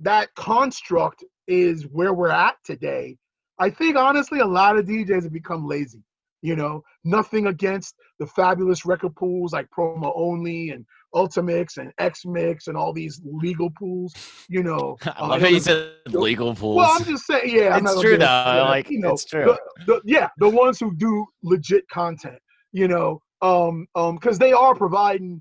that 0.00 0.34
construct 0.34 1.24
is 1.46 1.86
where 1.86 2.12
we're 2.12 2.28
at 2.28 2.56
today, 2.62 3.16
I 3.58 3.70
think 3.70 3.96
honestly 3.96 4.40
a 4.40 4.46
lot 4.46 4.76
of 4.76 4.84
DJs 4.84 5.22
have 5.22 5.32
become 5.32 5.66
lazy. 5.66 6.02
You 6.44 6.56
know, 6.56 6.82
nothing 7.04 7.46
against 7.46 7.94
the 8.18 8.26
fabulous 8.26 8.84
record 8.84 9.16
pools 9.16 9.54
like 9.54 9.66
Promo 9.74 10.12
Only 10.14 10.68
and 10.68 10.84
Ultimix 11.14 11.78
and 11.78 11.90
X 11.96 12.26
Mix 12.26 12.66
and 12.66 12.76
all 12.76 12.92
these 12.92 13.18
legal 13.24 13.70
pools. 13.70 14.12
You 14.50 14.62
know, 14.62 14.98
I 15.06 15.08
uh, 15.20 15.28
love 15.28 15.40
how 15.40 15.46
you 15.48 15.58
said 15.58 15.92
legal 16.08 16.54
pools. 16.54 16.76
well, 16.76 16.90
I'm 16.90 17.04
just 17.04 17.24
saying, 17.24 17.48
yeah, 17.48 17.74
I'm 17.74 17.86
It's 17.86 17.98
true, 17.98 18.10
though, 18.10 18.18
that, 18.18 18.60
like, 18.60 18.90
you 18.90 18.98
know, 18.98 19.14
it's 19.14 19.24
true. 19.24 19.46
The, 19.46 19.58
the, 19.86 20.02
yeah, 20.04 20.28
the 20.36 20.50
ones 20.50 20.78
who 20.78 20.94
do 20.94 21.24
legit 21.42 21.88
content, 21.88 22.38
you 22.72 22.88
know, 22.88 23.22
um, 23.40 23.86
um, 23.94 24.16
because 24.16 24.38
they 24.38 24.52
are 24.52 24.74
providing 24.74 25.40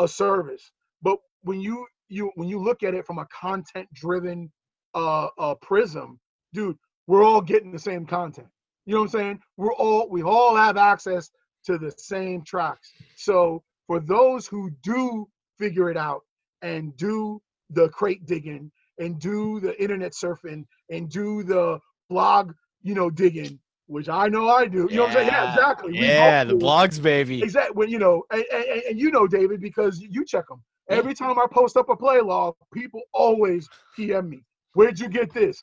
a 0.00 0.08
service. 0.08 0.72
But 1.00 1.18
when 1.42 1.60
you 1.60 1.86
you 2.08 2.32
when 2.34 2.48
you 2.48 2.58
look 2.58 2.82
at 2.82 2.92
it 2.94 3.06
from 3.06 3.18
a 3.18 3.26
content 3.26 3.86
driven 3.94 4.50
uh, 4.96 5.28
uh 5.38 5.54
prism, 5.62 6.18
dude, 6.52 6.76
we're 7.06 7.22
all 7.22 7.40
getting 7.40 7.70
the 7.70 7.78
same 7.78 8.04
content. 8.04 8.48
You 8.90 8.96
know 8.96 9.02
what 9.02 9.14
I'm 9.14 9.20
saying? 9.20 9.40
We're 9.56 9.72
all 9.74 10.08
we 10.08 10.24
all 10.24 10.56
have 10.56 10.76
access 10.76 11.30
to 11.64 11.78
the 11.78 11.92
same 11.96 12.42
tracks. 12.42 12.90
So 13.14 13.62
for 13.86 14.00
those 14.00 14.48
who 14.48 14.68
do 14.82 15.28
figure 15.60 15.90
it 15.90 15.96
out 15.96 16.22
and 16.62 16.96
do 16.96 17.40
the 17.70 17.88
crate 17.90 18.26
digging 18.26 18.72
and 18.98 19.20
do 19.20 19.60
the 19.60 19.80
internet 19.80 20.10
surfing 20.10 20.64
and 20.90 21.08
do 21.08 21.44
the 21.44 21.78
blog, 22.08 22.52
you 22.82 22.96
know, 22.96 23.10
digging, 23.10 23.60
which 23.86 24.08
I 24.08 24.26
know 24.26 24.48
I 24.48 24.66
do. 24.66 24.88
You 24.90 24.96
know 24.96 25.02
what 25.02 25.10
I'm 25.10 25.14
saying? 25.18 25.28
Yeah, 25.28 25.50
exactly. 25.52 25.96
Yeah, 25.96 26.42
the 26.42 26.54
do. 26.54 26.58
blogs, 26.58 27.00
baby. 27.00 27.44
Exactly. 27.44 27.76
When 27.76 27.90
you 27.90 28.00
know, 28.00 28.24
and, 28.32 28.44
and, 28.52 28.82
and 28.88 28.98
you 28.98 29.12
know, 29.12 29.28
David, 29.28 29.60
because 29.60 30.00
you 30.00 30.24
check 30.24 30.48
them. 30.48 30.64
Every 30.88 31.14
time 31.14 31.38
I 31.38 31.46
post 31.48 31.76
up 31.76 31.90
a 31.90 31.96
play 31.96 32.20
log, 32.20 32.56
people 32.74 33.02
always 33.14 33.68
PM 33.94 34.30
me. 34.30 34.40
Where'd 34.72 34.98
you 34.98 35.08
get 35.08 35.32
this? 35.32 35.62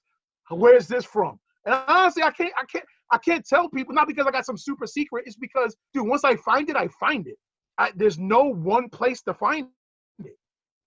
Where's 0.49 0.87
this 0.87 1.03
from? 1.03 1.37
And 1.65 1.75
honestly, 1.89 2.23
I 2.23 2.31
can't, 2.31 2.53
I 2.57 2.63
can't, 2.63 2.85
I 3.11 3.17
can't 3.17 3.45
tell 3.45 3.69
people. 3.69 3.93
Not 3.93 4.07
because 4.07 4.25
I 4.27 4.31
got 4.31 4.45
some 4.45 4.57
super 4.57 4.85
secret. 4.85 5.23
It's 5.27 5.35
because, 5.37 5.75
dude, 5.93 6.07
once 6.07 6.23
I 6.23 6.35
find 6.37 6.69
it, 6.69 6.75
I 6.75 6.87
find 6.99 7.27
it. 7.27 7.35
I, 7.77 7.91
there's 7.95 8.17
no 8.17 8.43
one 8.43 8.89
place 8.89 9.21
to 9.23 9.33
find 9.33 9.67
it. 10.23 10.33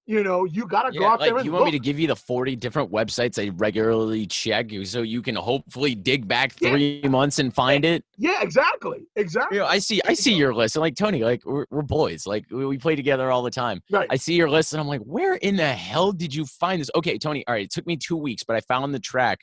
You 0.06 0.24
know, 0.24 0.44
you 0.44 0.66
gotta 0.66 0.90
go 0.90 1.02
Yeah, 1.02 1.12
out 1.12 1.20
there 1.20 1.28
like 1.34 1.36
and 1.36 1.44
you 1.46 1.52
want 1.52 1.66
me 1.66 1.70
to 1.70 1.78
give 1.78 2.00
you 2.00 2.08
the 2.08 2.16
40 2.16 2.56
different 2.56 2.90
websites 2.90 3.40
I 3.40 3.50
regularly 3.50 4.26
check 4.26 4.72
you 4.72 4.84
so 4.84 5.02
you 5.02 5.22
can 5.22 5.36
hopefully 5.36 5.94
dig 5.94 6.26
back 6.26 6.52
Yeah. 6.60 6.70
three 6.70 7.02
months 7.02 7.38
and 7.38 7.54
find 7.54 7.84
it. 7.84 8.04
Yeah, 8.18 8.42
exactly, 8.42 9.06
exactly. 9.14 9.58
You 9.58 9.62
know, 9.62 9.68
I 9.68 9.78
see 9.78 10.00
I 10.04 10.14
see 10.14 10.34
your 10.34 10.52
list 10.52 10.74
and 10.74 10.80
like 10.80 10.96
Tony, 10.96 11.22
like 11.22 11.44
we're, 11.46 11.66
we're 11.70 11.82
boys. 11.82 12.26
Like 12.26 12.44
we, 12.50 12.66
we 12.66 12.76
play 12.76 12.96
together 12.96 13.30
all 13.30 13.42
the 13.42 13.52
time. 13.52 13.82
Right. 13.88 14.08
I 14.10 14.16
see 14.16 14.34
your 14.34 14.50
list 14.50 14.72
and 14.72 14.80
I'm 14.80 14.88
like, 14.88 15.02
where 15.02 15.34
in 15.36 15.54
the 15.54 15.68
hell 15.68 16.10
did 16.10 16.34
you 16.34 16.44
find 16.44 16.80
this? 16.80 16.90
Okay, 16.96 17.16
Tony, 17.16 17.46
all 17.46 17.54
right, 17.54 17.66
it 17.66 17.70
took 17.70 17.86
me 17.86 17.96
two 17.96 18.16
weeks, 18.16 18.42
but 18.42 18.56
I 18.56 18.60
found 18.62 18.92
the 18.92 18.98
track. 18.98 19.40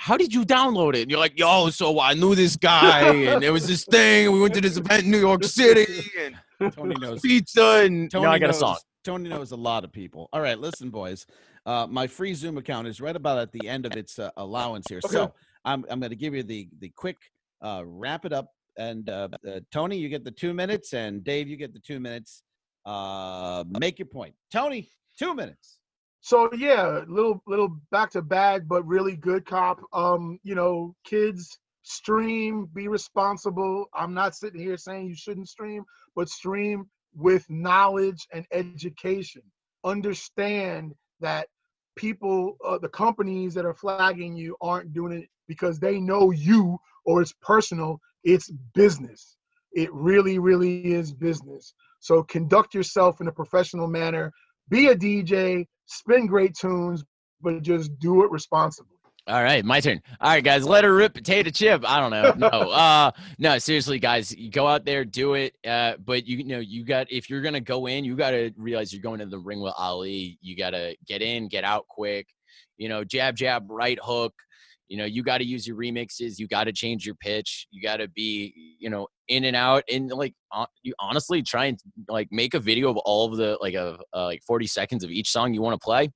How 0.00 0.16
did 0.16 0.32
you 0.32 0.46
download 0.46 0.94
it? 0.94 1.02
And 1.02 1.10
you're 1.10 1.20
like, 1.20 1.38
yo, 1.38 1.68
so 1.68 2.00
I 2.00 2.14
knew 2.14 2.34
this 2.34 2.56
guy 2.56 3.12
and 3.12 3.42
there 3.42 3.52
was 3.52 3.66
this 3.66 3.84
thing, 3.84 4.24
and 4.24 4.32
we 4.32 4.40
went 4.40 4.54
to 4.54 4.62
this 4.62 4.78
event 4.78 5.04
in 5.04 5.10
New 5.10 5.18
York 5.18 5.44
City 5.44 5.86
and 6.18 6.72
Tony 6.72 6.94
knows. 6.98 7.20
pizza 7.20 7.82
and 7.84 8.10
Tony 8.10 8.24
now 8.24 8.32
I 8.32 8.38
got 8.38 8.46
knows, 8.46 8.56
a 8.56 8.60
song. 8.60 8.78
Tony 9.04 9.28
knows 9.28 9.52
a 9.52 9.56
lot 9.56 9.84
of 9.84 9.92
people. 9.92 10.30
All 10.32 10.40
right, 10.40 10.58
listen, 10.58 10.88
boys. 10.88 11.26
Uh, 11.66 11.86
my 11.86 12.06
free 12.06 12.32
Zoom 12.32 12.56
account 12.56 12.88
is 12.88 13.02
right 13.02 13.14
about 13.14 13.36
at 13.36 13.52
the 13.52 13.68
end 13.68 13.84
of 13.84 13.94
its 13.94 14.18
uh, 14.18 14.30
allowance 14.38 14.86
here. 14.88 15.02
So 15.02 15.34
I'm, 15.66 15.84
I'm 15.90 16.00
going 16.00 16.08
to 16.08 16.16
give 16.16 16.34
you 16.34 16.44
the 16.44 16.70
the 16.78 16.88
quick 16.88 17.18
uh, 17.60 17.82
wrap 17.84 18.24
it 18.24 18.32
up. 18.32 18.54
And 18.78 19.10
uh, 19.10 19.28
uh, 19.46 19.60
Tony, 19.70 19.98
you 19.98 20.08
get 20.08 20.24
the 20.24 20.30
two 20.30 20.54
minutes, 20.54 20.94
and 20.94 21.22
Dave, 21.22 21.46
you 21.46 21.58
get 21.58 21.74
the 21.74 21.78
two 21.78 22.00
minutes. 22.00 22.42
Uh, 22.86 23.64
make 23.78 23.98
your 23.98 24.06
point. 24.06 24.34
Tony, 24.50 24.88
two 25.18 25.34
minutes. 25.34 25.76
So 26.20 26.50
yeah, 26.54 27.00
little 27.08 27.42
little 27.46 27.76
back 27.90 28.10
to 28.10 28.22
bad, 28.22 28.68
but 28.68 28.86
really 28.86 29.16
good 29.16 29.46
cop. 29.46 29.80
Um, 29.92 30.38
you 30.42 30.54
know, 30.54 30.94
kids 31.04 31.58
stream, 31.82 32.68
be 32.74 32.88
responsible. 32.88 33.86
I'm 33.94 34.14
not 34.14 34.36
sitting 34.36 34.60
here 34.60 34.76
saying 34.76 35.08
you 35.08 35.14
shouldn't 35.16 35.48
stream, 35.48 35.84
but 36.14 36.28
stream 36.28 36.88
with 37.14 37.48
knowledge 37.48 38.26
and 38.32 38.46
education. 38.52 39.42
Understand 39.84 40.94
that 41.20 41.48
people, 41.96 42.56
uh, 42.64 42.78
the 42.78 42.88
companies 42.88 43.54
that 43.54 43.64
are 43.64 43.74
flagging 43.74 44.36
you 44.36 44.56
aren't 44.60 44.92
doing 44.92 45.12
it 45.12 45.28
because 45.48 45.78
they 45.78 46.00
know 46.00 46.30
you 46.30 46.78
or 47.04 47.22
it's 47.22 47.34
personal. 47.42 48.00
It's 48.24 48.50
business. 48.74 49.36
It 49.72 49.92
really, 49.92 50.38
really 50.38 50.92
is 50.92 51.12
business. 51.12 51.74
So 52.00 52.22
conduct 52.22 52.74
yourself 52.74 53.20
in 53.20 53.28
a 53.28 53.32
professional 53.32 53.86
manner. 53.86 54.32
Be 54.70 54.88
a 54.88 54.94
DJ, 54.94 55.66
spin 55.86 56.26
great 56.26 56.54
tunes, 56.54 57.04
but 57.40 57.62
just 57.62 57.98
do 57.98 58.24
it 58.24 58.30
responsibly. 58.30 58.96
All 59.26 59.42
right, 59.42 59.64
my 59.64 59.80
turn. 59.80 60.00
All 60.20 60.30
right, 60.30 60.42
guys, 60.42 60.64
let 60.64 60.82
her 60.82 60.94
rip 60.94 61.14
potato 61.14 61.50
chip. 61.50 61.84
I 61.86 62.00
don't 62.00 62.10
know. 62.10 62.34
No, 62.50 62.70
uh, 62.70 63.10
no, 63.38 63.58
seriously, 63.58 63.98
guys, 63.98 64.34
you 64.34 64.50
go 64.50 64.66
out 64.66 64.84
there, 64.84 65.04
do 65.04 65.34
it. 65.34 65.54
Uh, 65.66 65.94
but 66.04 66.26
you, 66.26 66.44
know, 66.44 66.58
you 66.58 66.84
got 66.84 67.10
if 67.12 67.28
you're 67.28 67.42
gonna 67.42 67.60
go 67.60 67.86
in, 67.86 68.04
you 68.04 68.16
gotta 68.16 68.52
realize 68.56 68.92
you're 68.92 69.02
going 69.02 69.20
to 69.20 69.26
the 69.26 69.38
ring 69.38 69.60
with 69.60 69.74
Ali. 69.76 70.38
You 70.40 70.56
gotta 70.56 70.96
get 71.06 71.22
in, 71.22 71.48
get 71.48 71.64
out 71.64 71.86
quick. 71.88 72.26
You 72.78 72.88
know, 72.88 73.04
jab, 73.04 73.36
jab, 73.36 73.66
right 73.68 73.98
hook. 74.02 74.32
You 74.88 74.96
know, 74.96 75.04
you 75.04 75.22
got 75.22 75.38
to 75.38 75.44
use 75.44 75.68
your 75.68 75.76
remixes. 75.76 76.38
You 76.38 76.48
got 76.48 76.64
to 76.64 76.72
change 76.72 77.06
your 77.06 77.14
pitch. 77.14 77.68
You 77.70 77.80
got 77.80 77.98
to 77.98 78.08
be, 78.08 78.76
you 78.80 78.90
know, 78.90 79.06
in 79.30 79.44
and 79.44 79.56
out. 79.56 79.84
And 79.90 80.10
like, 80.10 80.34
uh, 80.52 80.66
you 80.82 80.92
honestly 81.00 81.42
try 81.42 81.66
and 81.66 81.80
like 82.08 82.28
make 82.30 82.52
a 82.52 82.60
video 82.60 82.90
of 82.90 82.98
all 82.98 83.30
of 83.30 83.38
the 83.38 83.56
like 83.62 83.74
of 83.74 84.00
uh, 84.14 84.24
like 84.24 84.42
40 84.46 84.66
seconds 84.66 85.02
of 85.02 85.10
each 85.10 85.30
song 85.30 85.54
you 85.54 85.62
want 85.62 85.80
to 85.80 85.84
play 85.84 86.10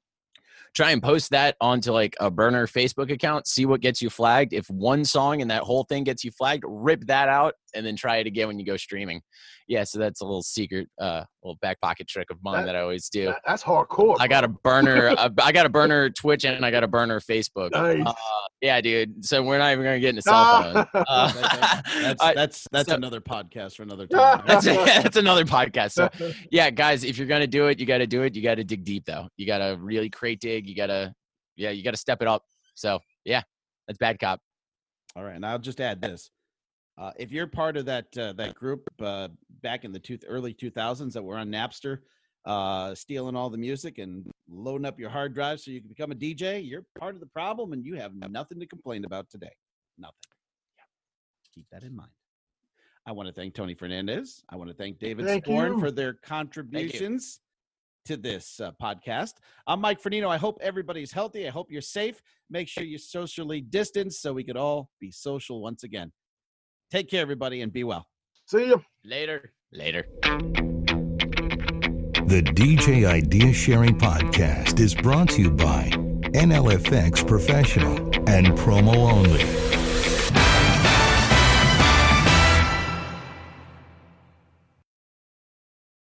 try 0.74 0.90
and 0.90 1.02
post 1.02 1.30
that 1.30 1.56
onto 1.60 1.92
like 1.92 2.16
a 2.20 2.30
burner 2.30 2.66
Facebook 2.66 3.10
account, 3.10 3.46
see 3.46 3.64
what 3.64 3.80
gets 3.80 4.02
you 4.02 4.10
flagged. 4.10 4.52
If 4.52 4.68
one 4.68 5.04
song 5.04 5.40
and 5.40 5.50
that 5.50 5.62
whole 5.62 5.84
thing 5.84 6.04
gets 6.04 6.24
you 6.24 6.32
flagged, 6.32 6.64
rip 6.66 7.06
that 7.06 7.28
out 7.28 7.54
and 7.74 7.86
then 7.86 7.96
try 7.96 8.16
it 8.16 8.26
again 8.26 8.48
when 8.48 8.58
you 8.58 8.66
go 8.66 8.76
streaming. 8.76 9.22
Yeah, 9.66 9.84
so 9.84 9.98
that's 9.98 10.20
a 10.20 10.24
little 10.24 10.42
secret, 10.42 10.88
uh, 11.00 11.24
little 11.42 11.56
back 11.62 11.80
pocket 11.80 12.06
trick 12.06 12.28
of 12.30 12.36
mine 12.44 12.66
That- 12.66 12.72
that, 12.72 12.76
I 12.76 12.80
always 12.82 13.08
do. 13.08 13.26
That- 13.26 13.40
that's 13.46 13.62
hardcore. 13.62 14.16
I 14.20 14.28
got 14.28 14.44
a 14.44 14.48
burner, 14.48 15.08
uh, 15.18 15.30
I 15.42 15.52
got 15.52 15.64
a 15.64 15.70
burner 15.70 16.10
Twitch 16.10 16.44
and 16.44 16.66
I 16.66 16.70
got 16.70 16.84
a 16.84 16.86
burner 16.88 17.18
Facebook. 17.18 17.70
Nice. 17.72 18.02
Uh, 18.04 18.12
yeah, 18.60 18.80
dude. 18.82 19.24
So 19.24 19.42
we're 19.42 19.56
not 19.56 19.72
even 19.72 19.84
gonna 19.84 20.00
get 20.00 20.10
into 20.10 20.20
cell 20.22 20.62
phone. 20.74 20.86
Uh, 20.94 21.32
That's 22.02 22.22
I- 22.22 22.34
that's 22.34 22.66
that's 22.72 22.88
so- 22.90 22.94
another 22.94 23.20
podcast 23.22 23.76
for 23.76 23.84
another 23.84 24.06
time. 24.06 24.42
that's 24.46 24.66
that's 24.66 25.16
another 25.16 25.44
podcast. 25.46 25.92
So 25.92 26.10
yeah, 26.50 26.68
guys, 26.70 27.02
if 27.04 27.16
you're 27.16 27.26
gonna 27.26 27.46
do 27.46 27.68
it, 27.68 27.78
you 27.80 27.86
got 27.86 27.98
to 27.98 28.06
do 28.06 28.22
it. 28.22 28.34
You 28.36 28.42
got 28.42 28.56
to 28.56 28.64
dig 28.64 28.84
deep 28.84 29.04
though. 29.06 29.28
You 29.38 29.46
got 29.46 29.58
to 29.58 29.78
really 29.80 30.10
crate 30.10 30.40
dig. 30.40 30.68
You 30.68 30.74
got 30.74 30.86
to, 30.88 31.14
yeah, 31.56 31.70
you 31.70 31.82
got 31.82 31.92
to 31.92 31.96
step 31.96 32.20
it 32.20 32.28
up. 32.28 32.42
So 32.74 32.98
yeah, 33.24 33.42
that's 33.88 33.98
bad 33.98 34.18
cop. 34.18 34.40
All 35.16 35.24
right, 35.24 35.36
and 35.36 35.46
I'll 35.46 35.58
just 35.58 35.80
add 35.80 36.02
this: 36.02 36.30
uh, 36.98 37.10
if 37.16 37.32
you're 37.32 37.46
part 37.46 37.76
of 37.76 37.86
that 37.86 38.06
uh, 38.16 38.32
that 38.34 38.54
group 38.54 38.88
uh, 39.00 39.28
back 39.62 39.84
in 39.84 39.92
the 39.92 39.98
two, 39.98 40.18
early 40.26 40.54
2000s 40.54 41.12
that 41.12 41.22
were 41.22 41.36
on 41.36 41.48
Napster, 41.48 41.98
uh, 42.44 42.94
stealing 42.94 43.34
all 43.34 43.50
the 43.50 43.58
music 43.58 43.98
and 43.98 44.30
loading 44.48 44.86
up 44.86 44.98
your 44.98 45.10
hard 45.10 45.34
drive 45.34 45.60
so 45.60 45.70
you 45.70 45.80
can 45.80 45.88
become 45.88 46.12
a 46.12 46.14
DJ, 46.14 46.66
you're 46.66 46.84
part 46.98 47.14
of 47.14 47.20
the 47.20 47.26
problem, 47.26 47.72
and 47.72 47.84
you 47.84 47.94
have 47.94 48.12
nothing 48.30 48.60
to 48.60 48.66
complain 48.66 49.04
about 49.04 49.28
today. 49.30 49.52
Nothing. 49.98 50.14
Keep 51.54 51.66
that 51.72 51.82
in 51.82 51.96
mind. 51.96 52.10
I 53.06 53.12
want 53.12 53.28
to 53.28 53.34
thank 53.34 53.54
Tony 53.54 53.74
Fernandez. 53.74 54.42
I 54.48 54.56
want 54.56 54.70
to 54.70 54.76
thank 54.76 54.98
David 54.98 55.26
Thank 55.26 55.44
Sporn 55.44 55.74
you. 55.74 55.80
for 55.80 55.90
their 55.90 56.14
contributions 56.14 57.40
to 58.06 58.16
this 58.16 58.60
uh, 58.60 58.72
podcast. 58.82 59.34
I'm 59.66 59.80
Mike 59.80 60.02
Fernino. 60.02 60.28
I 60.28 60.36
hope 60.36 60.58
everybody's 60.60 61.12
healthy. 61.12 61.46
I 61.46 61.50
hope 61.50 61.70
you're 61.70 61.82
safe. 61.82 62.22
Make 62.50 62.68
sure 62.68 62.84
you 62.84 62.98
socially 62.98 63.60
distance 63.60 64.20
so 64.20 64.32
we 64.32 64.44
could 64.44 64.56
all 64.56 64.90
be 65.00 65.10
social 65.10 65.60
once 65.60 65.84
again. 65.84 66.12
Take 66.94 67.10
care, 67.10 67.22
everybody, 67.22 67.60
and 67.62 67.72
be 67.72 67.82
well. 67.82 68.06
See 68.46 68.66
you 68.66 68.80
Later. 69.04 69.50
Later. 69.72 70.06
The 72.28 72.40
DJ 72.40 73.04
Idea 73.04 73.52
Sharing 73.52 73.98
Podcast 73.98 74.78
is 74.78 74.94
brought 74.94 75.30
to 75.30 75.42
you 75.42 75.50
by 75.50 75.90
NLFX 76.34 77.26
Professional 77.26 77.96
and 78.28 78.46
Promo 78.56 78.94
Only. 79.10 79.42